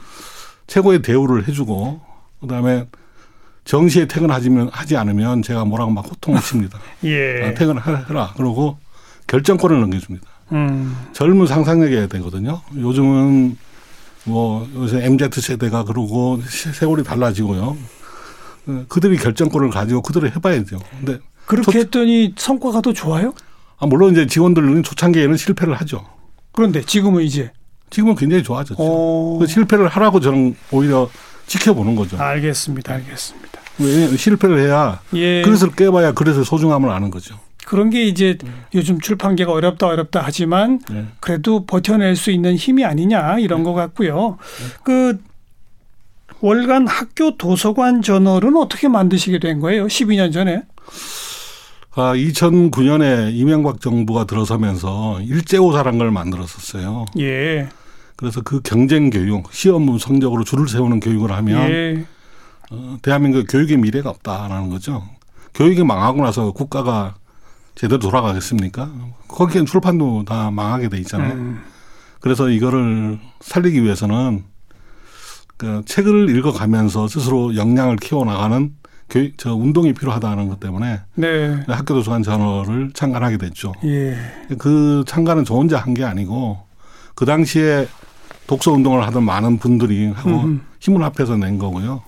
최고의 0.66 1.01
대우를 1.01 1.49
해주고 1.49 2.01
그다음에 2.40 2.87
정시에 3.64 4.07
퇴근하지면 4.07 4.70
하지 4.72 4.96
않으면 4.96 5.42
제가 5.42 5.64
뭐라고 5.64 5.90
막 5.90 6.11
호통을 6.11 6.40
칩니다. 6.40 6.79
예. 7.05 7.42
아, 7.44 7.55
퇴근해라. 7.55 8.33
그러고 8.37 8.79
결정권을 9.27 9.81
넘겨줍니다. 9.81 10.27
음. 10.53 10.96
젊은 11.12 11.46
상상력이 11.46 12.09
되거든요. 12.09 12.62
요즘은 12.74 13.57
뭐 14.24 14.68
요새 14.74 15.05
MZ 15.05 15.40
세대가 15.40 15.85
그러고 15.85 16.40
세월이 16.46 17.05
달라지고요. 17.05 17.77
어, 18.68 18.85
그들이 18.88 19.16
결정권을 19.18 19.70
가지고 19.70 20.03
그들을 20.03 20.35
해봐야죠. 20.37 20.79
근데 20.90 21.18
그렇게 21.46 21.72
초, 21.72 21.79
했더니 21.79 22.35
성과가 22.37 22.81
더 22.81 22.92
좋아요? 22.92 23.35
아 23.79 23.87
물론 23.87 24.12
이제 24.12 24.27
직원들은 24.27 24.83
초창기에는 24.83 25.37
실패를 25.37 25.74
하죠. 25.74 26.05
그런데 26.53 26.83
지금은 26.83 27.22
이제 27.22 27.53
지금은 27.90 28.16
굉장히 28.16 28.42
좋아졌죠. 28.42 28.77
어. 28.79 29.38
그 29.38 29.46
실패를 29.46 29.88
하라고 29.88 30.20
저는 30.20 30.57
오히려 30.70 31.09
지켜보는 31.49 31.97
거죠. 31.97 32.17
알겠습니다. 32.19 32.95
알겠습니다. 32.95 33.61
왜 33.81 34.17
실패를 34.17 34.61
해야 34.61 35.01
예. 35.15 35.43
그릇을 35.43 35.73
깨봐야 35.73 36.13
그릇의 36.13 36.45
소중함을 36.45 36.91
아는 36.91 37.11
거죠. 37.11 37.39
그런 37.65 37.91
게 37.91 38.05
이제 38.05 38.39
음. 38.45 38.65
요즘 38.75 39.01
출판계가 39.01 39.53
어렵다 39.53 39.89
어렵다 39.89 40.23
하지만 40.25 40.81
네. 40.91 41.07
그래도 41.21 41.67
버텨낼 41.67 42.17
수 42.17 42.31
있는 42.31 42.57
힘이 42.57 42.85
아니냐 42.85 43.39
이런 43.41 43.61
네. 43.61 43.65
것 43.65 43.75
같고요. 43.75 44.39
네. 44.39 44.67
그 44.85 45.19
월간 46.41 46.87
학교 46.87 47.37
도서관 47.37 48.01
저널은 48.01 48.57
어떻게 48.57 48.89
만드시게 48.89 49.39
된 49.39 49.61
거예요? 49.61 49.87
12년 49.87 50.33
전에? 50.33 50.63
아, 51.95 52.15
2009년에 52.15 53.35
이명박 53.35 53.81
정부가 53.81 54.25
들어서면서 54.25 55.21
일제오사란 55.21 55.99
걸 55.99 56.13
만들었었어요. 56.13 57.07
예. 57.19 57.69
그래서 58.18 58.40
그 58.40 58.61
경쟁 58.62 59.11
교육, 59.11 59.52
시험 59.52 59.96
성적으로 59.96 60.42
줄을 60.42 60.66
세우는 60.66 60.98
교육을 60.98 61.31
하면 61.31 61.70
예. 61.70 62.04
어, 62.72 62.98
대한민국 63.00 63.46
교육의 63.48 63.76
미래가 63.76 64.11
없다라는 64.11 64.70
거죠. 64.70 65.04
교육이 65.54 65.85
망하고 65.85 66.22
나서 66.24 66.50
국가가 66.50 67.14
제대로 67.76 68.00
돌아가겠습니까? 68.00 68.90
거기엔 69.28 69.66
출판도 69.66 70.24
다 70.26 70.50
망하게 70.50 70.88
돼 70.88 70.98
있잖아요. 70.98 71.35
음. 71.35 71.62
그래서 72.18 72.48
이거를 72.48 73.20
살리기 73.40 73.85
위해서는 73.85 74.42
그 75.57 75.83
책을 75.87 76.37
읽어가면서 76.37 77.07
스스로 77.07 77.54
역량을 77.54 77.96
키워나가는 77.96 78.74
교육, 79.09 79.38
저 79.38 79.54
운동이 79.54 79.92
필요하다는 79.94 80.48
것 80.48 80.59
때문에 80.59 81.02
네. 81.14 81.64
학교 81.68 81.94
도서관 81.94 82.24
전어를 82.24 82.90
창간하게 82.94 83.38
됐죠. 83.38 83.74
예. 83.85 84.16
그 84.59 85.04
창간은 85.07 85.44
저 85.44 85.54
혼자 85.54 85.78
한 85.78 85.94
게 85.94 86.02
아니고 86.04 86.59
그 87.14 87.24
당시에 87.24 87.87
독서 88.49 88.73
운동을 88.73 89.07
하던 89.07 89.23
많은 89.23 89.59
분들이 89.59 90.09
하고 90.09 90.31
음 90.31 90.63
힘을 90.81 91.05
합해서 91.05 91.37
낸 91.37 91.59
거고요. 91.59 92.03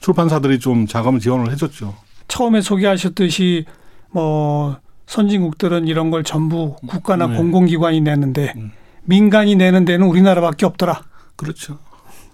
출판사들이 0.00 0.60
좀 0.60 0.86
자금 0.86 1.18
지원을 1.18 1.50
해줬죠. 1.52 1.94
처음에 2.28 2.60
소개하셨듯이 2.60 3.64
뭐 4.10 4.76
선진국들은 5.06 5.88
이런 5.88 6.10
걸 6.10 6.22
전부 6.22 6.76
국가나 6.86 7.26
네. 7.26 7.36
공공기관이 7.36 8.02
내는데 8.02 8.52
음. 8.56 8.72
민간이 9.04 9.56
내는 9.56 9.84
데는 9.84 10.06
우리나라밖에 10.06 10.66
없더라. 10.66 11.00
그렇죠. 11.34 11.78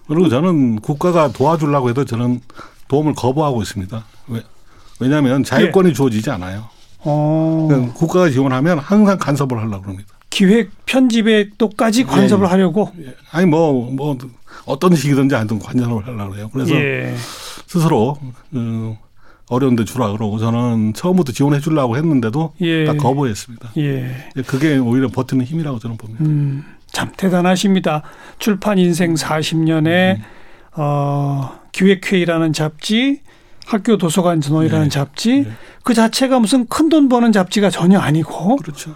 그리고 0.09 0.29
저는 0.29 0.81
국가가 0.81 1.31
도와주려고 1.31 1.88
해도 1.88 2.05
저는 2.05 2.40
도움을 2.88 3.14
거부하고 3.14 3.62
있습니다. 3.62 4.05
왜? 4.29 4.42
왜냐하면 4.98 5.44
자율권이 5.44 5.90
예. 5.90 5.92
주어지지 5.92 6.31
않아요. 6.31 6.64
어. 6.98 7.66
그러니까 7.68 7.92
국가가 7.94 8.29
지원하면 8.29 8.81
항상 8.81 9.18
간섭을 9.18 9.59
하려고 9.59 9.85
합니다. 9.85 10.14
기획 10.32 10.70
편집에 10.86 11.50
또까지 11.58 12.04
관섭을 12.04 12.46
예. 12.46 12.50
하려고? 12.50 12.90
예. 12.98 13.14
아니 13.30 13.46
뭐뭐 13.46 13.90
뭐 13.92 14.18
어떤 14.64 14.96
식이든지 14.96 15.34
하여튼 15.34 15.58
관섭을 15.58 16.06
하려고 16.06 16.36
해요. 16.36 16.50
그래서 16.52 16.74
예. 16.74 17.14
스스로 17.66 18.16
그 18.50 18.96
어려운데 19.48 19.84
주라 19.84 20.10
그러고 20.10 20.38
저는 20.38 20.94
처음부터 20.94 21.32
지원해 21.32 21.60
주려고 21.60 21.98
했는데도 21.98 22.54
예. 22.62 22.86
다 22.86 22.94
거부했습니다. 22.94 23.72
예. 23.76 24.14
그게 24.46 24.78
오히려 24.78 25.08
버티는 25.08 25.44
힘이라고 25.44 25.78
저는 25.78 25.98
봅니다. 25.98 26.24
음, 26.24 26.64
참 26.90 27.12
대단하십니다. 27.14 28.02
출판 28.38 28.78
인생 28.78 29.12
40년에 29.12 30.16
음. 30.16 30.22
어, 30.76 31.60
기획회의라는 31.72 32.54
잡지, 32.54 33.20
학교 33.66 33.98
도서관 33.98 34.40
전원이라는 34.40 34.84
네. 34.84 34.88
잡지, 34.88 35.40
네. 35.42 35.50
그 35.84 35.92
자체가 35.92 36.38
무슨 36.38 36.66
큰 36.66 36.88
돈 36.88 37.10
버는 37.10 37.32
잡지가 37.32 37.68
전혀 37.68 37.98
아니고, 37.98 38.56
그렇죠. 38.56 38.94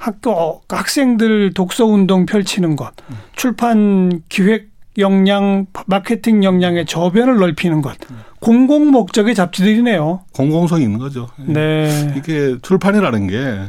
학교 0.00 0.62
학생들 0.66 1.52
독서 1.52 1.84
운동 1.84 2.24
펼치는 2.24 2.74
것, 2.74 2.92
음. 3.10 3.16
출판 3.36 4.22
기획 4.30 4.70
역량, 4.96 5.66
마케팅 5.86 6.42
역량의 6.42 6.86
저변을 6.86 7.36
넓히는 7.36 7.82
것, 7.82 7.98
음. 8.10 8.20
공공 8.40 8.90
목적의 8.92 9.34
잡지들이네요. 9.34 10.22
공공성이 10.32 10.84
있는 10.84 10.98
거죠. 10.98 11.28
예. 11.46 11.52
네. 11.52 12.14
이게 12.16 12.56
출판이라는 12.62 13.26
게 13.26 13.60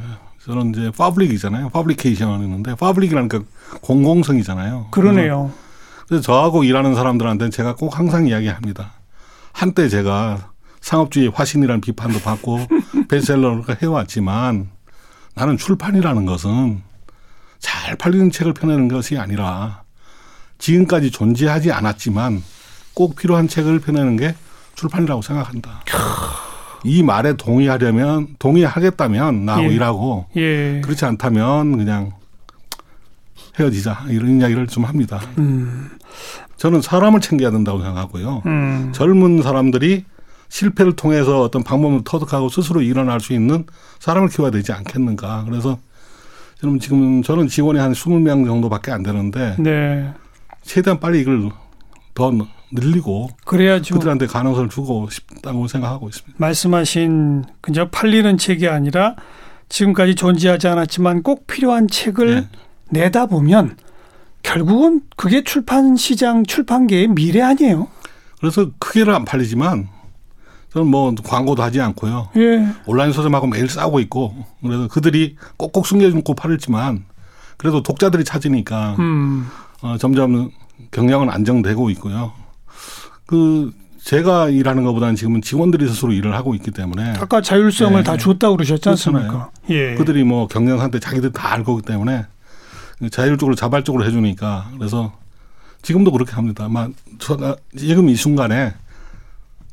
저는 0.45 0.69
이제 0.69 0.91
public이잖아요. 0.97 1.69
publication을 1.69 2.39
했는데 2.39 2.75
public이라는 2.75 3.27
게 3.27 3.39
공공성이잖아요. 3.81 4.87
그러네요. 4.91 5.51
그래서 6.07 6.23
저하고 6.23 6.63
일하는 6.63 6.95
사람들한테는 6.95 7.51
제가 7.51 7.75
꼭 7.75 7.99
항상 7.99 8.25
이야기합니다. 8.25 8.93
한때 9.51 9.89
제가 9.89 10.51
상업주의 10.79 11.27
화신이라는 11.27 11.81
비판도 11.81 12.19
받고 12.19 12.59
베스트셀러를 13.09 13.63
해왔지만 13.81 14.69
나는 15.41 15.57
출판이라는 15.57 16.27
것은 16.27 16.83
잘 17.57 17.95
팔리는 17.95 18.29
책을 18.29 18.53
펴내는 18.53 18.87
것이 18.87 19.17
아니라 19.17 19.81
지금까지 20.59 21.09
존재하지 21.09 21.71
않았지만 21.71 22.43
꼭 22.93 23.15
필요한 23.15 23.47
책을 23.47 23.79
펴내는 23.79 24.17
게 24.17 24.35
출판이라고 24.75 25.23
생각한다. 25.23 25.83
이 26.83 27.01
말에 27.01 27.33
동의하려면 27.37 28.35
동의하겠다면 28.37 29.45
나하고 29.45 29.65
예. 29.65 29.73
일하고 29.73 30.27
예. 30.35 30.81
그렇지 30.83 31.05
않다면 31.05 31.75
그냥 31.75 32.11
헤어지자 33.59 34.05
이런 34.09 34.39
이야기를 34.41 34.67
좀 34.67 34.85
합니다. 34.85 35.21
음. 35.39 35.89
저는 36.57 36.83
사람을 36.83 37.19
챙겨야 37.19 37.49
된다고 37.49 37.81
생각하고요. 37.81 38.43
음. 38.45 38.91
젊은 38.93 39.41
사람들이 39.41 40.05
실패를 40.51 40.97
통해서 40.97 41.41
어떤 41.41 41.63
방법을 41.63 42.01
터득하고 42.03 42.49
스스로 42.49 42.81
일어날 42.81 43.21
수 43.21 43.31
있는 43.31 43.65
사람을 43.99 44.27
키워야 44.27 44.51
되지 44.51 44.73
않겠는가. 44.73 45.45
그래서 45.47 45.79
저는 46.59 46.79
지금 46.79 47.23
저는 47.23 47.47
직원이 47.47 47.79
한 47.79 47.93
20명 47.93 48.45
정도밖에 48.45 48.91
안 48.91 49.01
되는데 49.01 49.55
네. 49.57 50.13
최대한 50.61 50.99
빨리 50.99 51.21
이걸 51.21 51.49
더 52.13 52.31
늘리고 52.73 53.29
그래야죠. 53.45 53.95
그들한테 53.95 54.27
가능성을 54.27 54.69
주고 54.69 55.09
싶다고 55.09 55.67
생각하고 55.67 56.09
있습니다. 56.09 56.35
말씀하신 56.37 57.45
그저 57.61 57.89
팔리는 57.89 58.37
책이 58.37 58.67
아니라 58.67 59.15
지금까지 59.69 60.15
존재하지 60.15 60.67
않았지만 60.67 61.23
꼭 61.23 61.47
필요한 61.47 61.87
책을 61.87 62.47
네. 62.89 63.01
내다 63.03 63.27
보면 63.27 63.77
결국은 64.43 65.01
그게 65.15 65.45
출판 65.45 65.95
시장 65.95 66.43
출판계의 66.43 67.07
미래 67.07 67.41
아니에요. 67.41 67.87
그래서 68.39 68.69
크게는 68.79 69.13
안 69.15 69.23
팔리지만 69.23 69.87
저는 70.73 70.87
뭐 70.87 71.13
광고도 71.23 71.61
하지 71.61 71.81
않고요. 71.81 72.29
예. 72.37 72.67
온라인 72.85 73.11
서점하고 73.11 73.47
매일 73.47 73.67
싸우고 73.67 73.99
있고 74.01 74.33
그래서 74.61 74.87
그들이 74.87 75.35
꼭꼭 75.57 75.85
숨겨놓고 75.85 76.33
팔을지만 76.33 77.05
그래도 77.57 77.83
독자들이 77.83 78.23
찾으니까 78.23 78.95
음. 78.99 79.47
어, 79.81 79.97
점점 79.97 80.49
경량은 80.91 81.29
안정되고 81.29 81.89
있고요. 81.91 82.31
그 83.25 83.71
제가 84.03 84.49
일하는 84.49 84.83
것보다는 84.83 85.15
지금은 85.15 85.41
직원들이 85.41 85.87
스스로 85.87 86.11
일을 86.11 86.33
하고 86.33 86.55
있기 86.55 86.71
때문에 86.71 87.15
아까 87.19 87.41
자율성을 87.41 87.99
예. 87.99 88.03
다 88.03 88.17
줬다고 88.17 88.55
그러셨지 88.55 88.89
않습니까? 88.89 89.51
예. 89.69 89.95
그들이 89.95 90.23
뭐 90.23 90.47
경영 90.47 90.79
상태 90.79 90.99
자기들 90.99 91.33
다 91.33 91.51
알고 91.53 91.79
있기 91.79 91.87
때문에 91.91 92.25
자율적으로 93.11 93.55
자발적으로 93.55 94.05
해주니까 94.05 94.71
그래서 94.77 95.13
지금도 95.81 96.11
그렇게 96.11 96.31
합니다. 96.31 96.65
아마 96.65 96.87
지금 97.77 98.09
이 98.09 98.15
순간에 98.15 98.73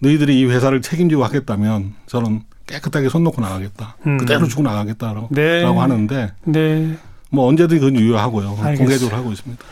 너희들이 0.01 0.39
이 0.41 0.45
회사를 0.47 0.81
책임지고 0.83 1.25
하겠다면 1.25 1.95
저는 2.07 2.43
깨끗하게 2.67 3.09
손 3.09 3.25
놓고 3.25 3.41
나가겠다. 3.41 3.97
음. 4.07 4.19
그대로 4.19 4.47
주고 4.47 4.63
나가겠다라고 4.63 5.29
네. 5.31 5.65
하는데 5.65 6.33
네. 6.45 6.97
뭐 7.31 7.47
언제든 7.49 7.79
그건 7.79 7.97
유효하고요. 7.97 8.57
공개적으로 8.77 9.17
하고 9.17 9.33
있습니다. 9.33 9.63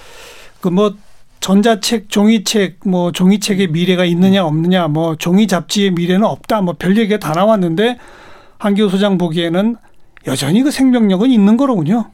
그 0.60 0.68
뭐 0.70 0.94
전자책, 1.40 2.08
종이책, 2.08 2.78
뭐 2.86 3.12
종이책의 3.12 3.68
미래가 3.68 4.04
있느냐 4.06 4.44
없느냐, 4.44 4.88
뭐 4.88 5.14
종이 5.16 5.46
잡지의 5.46 5.92
미래는 5.92 6.24
없다, 6.24 6.62
뭐 6.62 6.74
별 6.74 6.96
얘기가 6.96 7.18
다 7.18 7.34
나왔는데 7.34 7.98
한교 8.58 8.88
소장 8.88 9.16
보기에는 9.18 9.76
여전히 10.26 10.62
그 10.62 10.70
생명력은 10.72 11.30
있는 11.30 11.56
거로군요. 11.56 12.10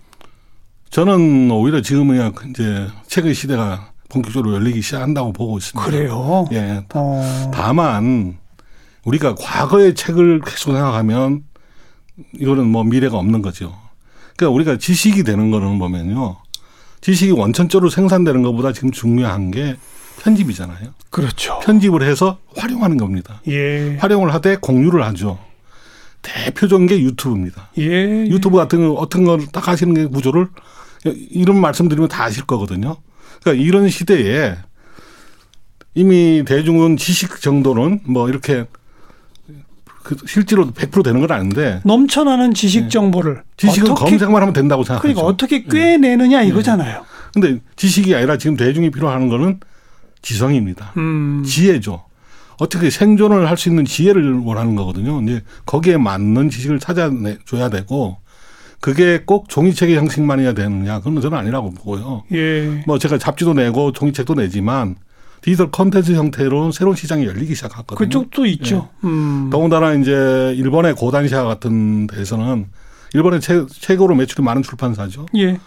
저는 0.91 1.51
오히려 1.51 1.81
지금은 1.81 2.33
이제 2.51 2.87
책의 3.07 3.33
시대가 3.35 3.92
본격적으로 4.17 4.55
열리기 4.55 4.83
시작한다고 4.83 5.33
보고 5.33 5.59
있습니다. 5.59 5.91
그래요? 5.91 6.47
예. 6.53 6.85
어. 6.95 7.51
다만 7.53 8.37
우리가 9.05 9.35
과거의 9.35 9.95
책을 9.95 10.43
계속 10.45 10.73
생각하면 10.73 11.45
이거는 12.35 12.67
뭐 12.67 12.85
미래가 12.85 13.17
없는 13.17 13.41
거죠. 13.43 13.75
그러니까 14.37 14.55
우리가 14.55 14.77
지식이 14.79 15.23
되는 15.25 15.51
거는 15.51 15.79
보면요. 15.79 16.37
지식이 17.01 17.33
원천적으로 17.33 17.91
생산되는 17.91 18.43
것보다 18.43 18.73
지금 18.73 18.91
중요한 18.93 19.51
게 19.51 19.77
편집이잖아요. 20.23 20.91
그렇죠. 21.11 21.59
편집을 21.61 22.03
해서 22.03 22.39
활용하는 22.57 22.97
겁니다. 22.99 23.41
예. 23.49 23.97
활용을 23.99 24.33
하되 24.35 24.57
공유를 24.57 25.03
하죠. 25.07 25.39
대표적인 26.21 26.87
게 26.87 27.01
유튜브입니다. 27.01 27.71
예. 27.79 28.27
유튜브 28.29 28.57
같은 28.57 28.87
거 28.87 28.95
어떤 28.95 29.25
걸 29.25 29.41
딱 29.53 29.67
하시는 29.67 29.93
게 29.95 30.07
구조를 30.07 30.49
이런 31.05 31.61
말씀드리면 31.61 32.09
다 32.09 32.25
아실 32.25 32.45
거거든요. 32.45 32.97
그러니까 33.43 33.63
이런 33.65 33.89
시대에 33.89 34.57
이미 35.95 36.43
대중은 36.47 36.97
지식 36.97 37.41
정도는 37.41 38.01
뭐 38.05 38.29
이렇게 38.29 38.65
그 40.03 40.17
실제로 40.27 40.67
100% 40.71 41.05
되는 41.05 41.21
건 41.21 41.31
아닌데 41.31 41.81
넘쳐나는 41.85 42.55
지식 42.55 42.85
네. 42.85 42.89
정보를 42.89 43.35
네. 43.37 43.43
지식은 43.69 43.95
검색만 43.95 44.43
하면 44.43 44.53
된다고 44.53 44.83
생각하죠. 44.85 45.03
그러니까 45.15 45.27
어떻게 45.27 45.65
꿰내느냐 45.65 46.41
네. 46.41 46.49
이거잖아요. 46.49 47.05
근데 47.35 47.61
지식이 47.77 48.15
아니라 48.15 48.37
지금 48.37 48.57
대중이 48.57 48.91
필요한 48.91 49.29
거는 49.29 49.61
지성입니다. 50.23 50.93
음. 50.97 51.43
지혜죠. 51.47 52.05
어떻게 52.59 52.91
생존을 52.91 53.49
할 53.49 53.57
수 53.57 53.69
있는 53.69 53.85
지혜를 53.85 54.39
원하는 54.45 54.75
거거든요. 54.77 55.21
이제 55.23 55.43
거기에 55.67 55.97
맞는 55.97 56.51
지식을 56.51 56.79
찾아줘야 56.79 57.71
되고 57.71 58.19
그게 58.83 59.23
꼭 59.25 59.49
종이책의 59.49 59.97
형식만이어야 59.97 60.55
되느냐 60.55 60.99
그건 60.99 61.21
저는 61.21 61.39
아니라고 61.39 61.71
보고요. 61.71 62.25
예. 62.33 62.83
뭐 62.85 62.99
제가 62.99 63.17
잡지도 63.17 63.55
내고 63.55 63.93
종이책도 63.93 64.35
내지만 64.35 64.97
디지털 65.41 65.71
컨텐츠 65.71 66.15
형태로 66.15 66.73
새로운 66.73 66.97
시장이 66.97 67.25
열리기 67.25 67.55
시작했거든요. 67.55 67.97
그쪽도 67.97 68.45
있죠. 68.47 68.89
예. 69.05 69.07
음. 69.07 69.51
더군다나 69.51 69.95
이제 69.95 70.53
일본의 70.57 70.97
고단시아 70.97 71.45
같은 71.45 72.09
데서는 72.09 72.67
일본의 73.15 73.41
최, 73.41 73.65
최고로 73.71 74.17
매출이 74.17 74.45
많은 74.45 74.65
출판사죠. 74.65 75.27
예. 75.37 75.61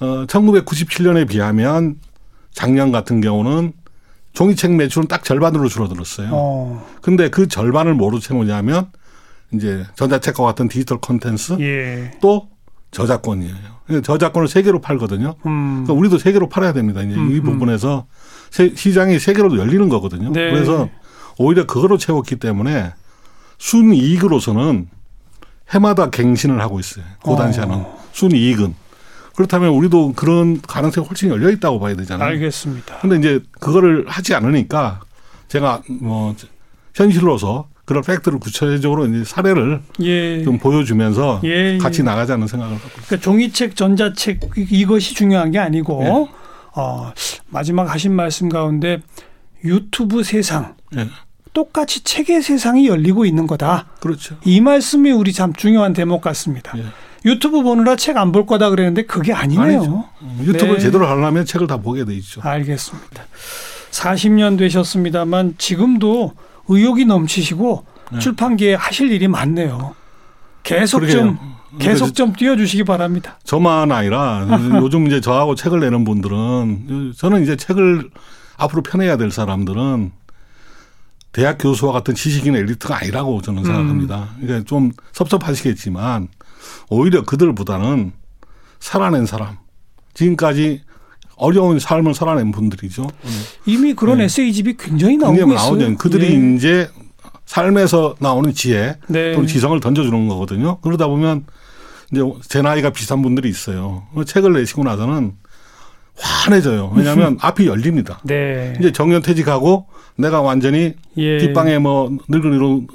어, 0.00 0.26
1997년에 0.26 1.28
비하면 1.28 1.96
작년 2.52 2.92
같은 2.92 3.20
경우는 3.20 3.72
종이책 4.34 4.76
매출은 4.76 5.08
딱 5.08 5.24
절반으로 5.24 5.66
줄어들었어요. 5.66 6.28
어. 6.30 6.86
근데 7.02 7.28
그 7.28 7.48
절반을 7.48 7.94
뭐로 7.94 8.20
채우냐면 8.20 8.86
이제 9.52 9.84
전자책과 9.94 10.44
같은 10.44 10.68
디지털 10.68 10.98
콘텐츠 10.98 11.56
예. 11.60 12.10
또 12.20 12.48
저작권이에요. 12.90 13.76
저작권을 14.02 14.48
세 14.48 14.62
개로 14.62 14.80
팔거든요. 14.80 15.34
음. 15.46 15.84
그러니까 15.84 15.92
우리도 15.92 16.18
세 16.18 16.32
개로 16.32 16.48
팔아야 16.48 16.72
됩니다. 16.72 17.02
이제 17.02 17.14
음. 17.14 17.32
이 17.32 17.40
부분에서 17.40 18.06
시장이 18.50 19.18
세 19.18 19.32
개로 19.32 19.56
열리는 19.56 19.88
거거든요. 19.88 20.32
네. 20.32 20.50
그래서 20.50 20.88
오히려 21.38 21.66
그거로 21.66 21.98
채웠기 21.98 22.36
때문에 22.36 22.92
순이익으로서는 23.58 24.88
해마다 25.70 26.10
갱신을 26.10 26.60
하고 26.60 26.80
있어요. 26.80 27.04
고단시하는 27.22 27.74
어. 27.74 27.98
순이익은. 28.12 28.74
그렇다면 29.34 29.70
우리도 29.70 30.14
그런 30.14 30.62
가능성이 30.62 31.06
훨씬 31.06 31.28
열려 31.28 31.50
있다고 31.50 31.78
봐야 31.78 31.94
되잖아요. 31.94 32.26
알겠습니다. 32.28 32.98
근데 33.00 33.16
이제 33.16 33.40
그거를 33.60 34.06
하지 34.08 34.34
않으니까 34.34 35.00
제가 35.48 35.82
뭐 36.00 36.34
현실로서 36.94 37.68
그런 37.86 38.02
팩트를 38.02 38.38
구체적으로 38.40 39.06
이제 39.06 39.24
사례를 39.24 39.80
예. 40.02 40.42
좀 40.44 40.58
보여주면서 40.58 41.40
예, 41.44 41.74
예. 41.74 41.78
같이 41.78 42.02
나가자는 42.02 42.46
생각을 42.48 42.74
갖고 42.74 42.86
있습니다. 42.88 43.06
그러니까 43.06 43.24
종이책, 43.24 43.76
전자책 43.76 44.40
이것이 44.70 45.14
중요한 45.14 45.50
게 45.52 45.58
아니고 45.58 46.02
예. 46.04 46.36
어, 46.74 47.12
마지막 47.48 47.92
하신 47.94 48.12
말씀 48.12 48.48
가운데 48.48 49.00
유튜브 49.64 50.22
세상 50.24 50.74
예. 50.96 51.08
똑같이 51.52 52.02
책의 52.04 52.42
세상이 52.42 52.86
열리고 52.86 53.24
있는 53.24 53.46
거다. 53.46 53.86
그렇죠. 54.00 54.36
이 54.44 54.60
말씀이 54.60 55.10
우리 55.12 55.32
참 55.32 55.54
중요한 55.54 55.92
대목 55.94 56.20
같습니다. 56.20 56.76
예. 56.76 56.84
유튜브 57.24 57.62
보느라 57.62 57.96
책 57.96 58.16
안 58.18 58.30
볼 58.30 58.46
거다 58.46 58.68
그랬는데 58.70 59.04
그게 59.06 59.32
아니네요. 59.32 59.78
아니죠. 59.78 60.04
음, 60.22 60.38
유튜브를 60.44 60.74
네. 60.74 60.80
제대로 60.80 61.06
하려면 61.06 61.44
책을 61.46 61.66
다 61.66 61.76
보게 61.78 62.04
돼 62.04 62.14
있죠. 62.14 62.40
알겠습니다. 62.42 63.22
40년 63.90 64.58
되셨습니다만 64.58 65.54
지금도 65.58 66.32
의욕이 66.68 67.04
넘치시고 67.04 67.86
네. 68.12 68.18
출판계에 68.18 68.74
하실 68.74 69.10
일이 69.10 69.28
많네요. 69.28 69.94
계속 70.62 71.00
그러게요. 71.00 71.18
좀 71.18 71.38
계속 71.78 72.14
좀 72.14 72.32
띄워주시기 72.32 72.84
바랍니다. 72.84 73.38
저만 73.44 73.92
아니라 73.92 74.46
요즘 74.80 75.06
이제 75.06 75.20
저하고 75.20 75.54
책을 75.54 75.80
내는 75.80 76.04
분들은 76.04 77.12
저는 77.16 77.42
이제 77.42 77.56
책을 77.56 78.10
앞으로 78.56 78.82
펴내야 78.82 79.16
될 79.16 79.30
사람들은 79.30 80.12
대학 81.32 81.58
교수와 81.60 81.92
같은 81.92 82.14
지식인 82.14 82.56
엘리트가 82.56 82.96
아니라고 82.96 83.42
저는 83.42 83.60
음. 83.60 83.64
생각합니다. 83.64 84.28
그러니까 84.40 84.64
좀 84.66 84.90
섭섭하시겠지만 85.12 86.28
오히려 86.88 87.22
그들보다는 87.24 88.12
살아낸 88.80 89.26
사람 89.26 89.58
지금까지 90.14 90.82
어려운 91.36 91.78
삶을 91.78 92.14
살아낸 92.14 92.50
분들이죠. 92.50 93.06
이미 93.66 93.94
그런 93.94 94.18
네. 94.18 94.24
에세이집이 94.24 94.76
굉장히 94.78 95.16
나오고 95.16 95.52
있어요. 95.52 95.76
나오죠. 95.76 95.96
그들이 95.98 96.38
네. 96.38 96.56
이제 96.56 96.88
삶에서 97.44 98.16
나오는 98.18 98.52
지혜 98.52 98.96
네. 99.08 99.32
또는 99.32 99.46
지성을 99.46 99.78
던져주는 99.80 100.28
거거든요. 100.28 100.78
그러다 100.80 101.06
보면 101.06 101.44
이제 102.12 102.22
제 102.48 102.62
나이가 102.62 102.90
비슷한 102.90 103.22
분들이 103.22 103.48
있어요. 103.48 104.04
책을 104.26 104.54
내시고 104.54 104.84
나서는 104.84 105.34
환해져요. 106.18 106.92
왜냐하면 106.96 107.36
앞이 107.42 107.66
열립니다. 107.66 108.20
네. 108.24 108.74
이제 108.80 108.90
정년 108.92 109.22
퇴직하고 109.22 109.86
내가 110.16 110.40
완전히 110.40 110.94
예. 111.18 111.38
뒷방에 111.38 111.78
뭐 111.78 112.16
늙은이로 112.28 112.86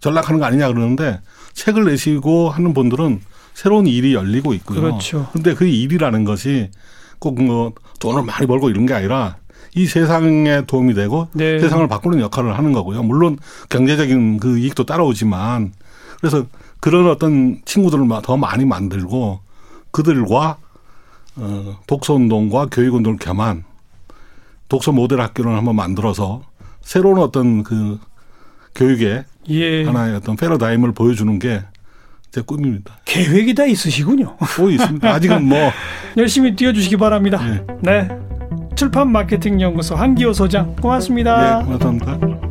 전락하는 0.00 0.38
거 0.38 0.46
아니냐 0.46 0.68
그러는데 0.68 1.20
책을 1.54 1.84
내시고 1.84 2.50
하는 2.50 2.72
분들은 2.72 3.20
새로운 3.54 3.86
일이 3.86 4.14
열리고 4.14 4.54
있고요. 4.54 4.80
그렇죠. 4.80 5.28
근데 5.32 5.54
그 5.54 5.66
일이라는 5.66 6.24
것이 6.24 6.70
꼭 7.20 7.40
뭐 7.40 7.72
돈을 8.00 8.22
많이 8.24 8.46
벌고 8.46 8.70
이런 8.70 8.86
게 8.86 8.94
아니라 8.94 9.36
이 9.76 9.86
세상에 9.86 10.64
도움이 10.66 10.94
되고 10.94 11.28
네. 11.32 11.60
세상을 11.60 11.86
바꾸는 11.86 12.20
역할을 12.20 12.58
하는 12.58 12.72
거고요. 12.72 13.04
물론 13.04 13.38
경제적인 13.68 14.40
그 14.40 14.58
이익도 14.58 14.84
따라오지만 14.84 15.72
그래서 16.18 16.44
그런 16.80 17.08
어떤 17.08 17.60
친구들을 17.64 18.08
더 18.22 18.36
많이 18.36 18.64
만들고 18.64 19.40
그들과 19.92 20.56
어 21.36 21.78
독서 21.86 22.14
운동과 22.14 22.68
교육 22.72 22.96
운동을 22.96 23.18
겸한 23.18 23.64
독서 24.68 24.92
모델 24.92 25.20
학교를 25.20 25.56
한번 25.56 25.76
만들어서 25.76 26.42
새로운 26.80 27.18
어떤 27.18 27.62
그 27.62 27.98
교육의 28.74 29.24
예. 29.50 29.84
하나의 29.84 30.16
어떤 30.16 30.36
패러다임을 30.36 30.92
보여주는 30.92 31.38
게 31.38 31.62
제 32.30 32.40
꿈입니다. 32.42 32.98
계획이 33.04 33.54
다 33.54 33.64
있으시군요. 33.64 34.36
뭐 34.58 34.70
있습니다. 34.70 35.08
아직은 35.08 35.44
뭐 35.44 35.58
열심히 36.16 36.54
뛰어주시기 36.54 36.96
바랍니다. 36.96 37.40
네. 37.42 37.66
네. 37.82 38.08
출판 38.76 39.10
마케팅 39.10 39.60
연구소 39.60 39.94
한기호 39.94 40.32
소장 40.32 40.74
고맙습니다. 40.76 41.58
네, 41.58 41.64
고맙습니다. 41.64 42.49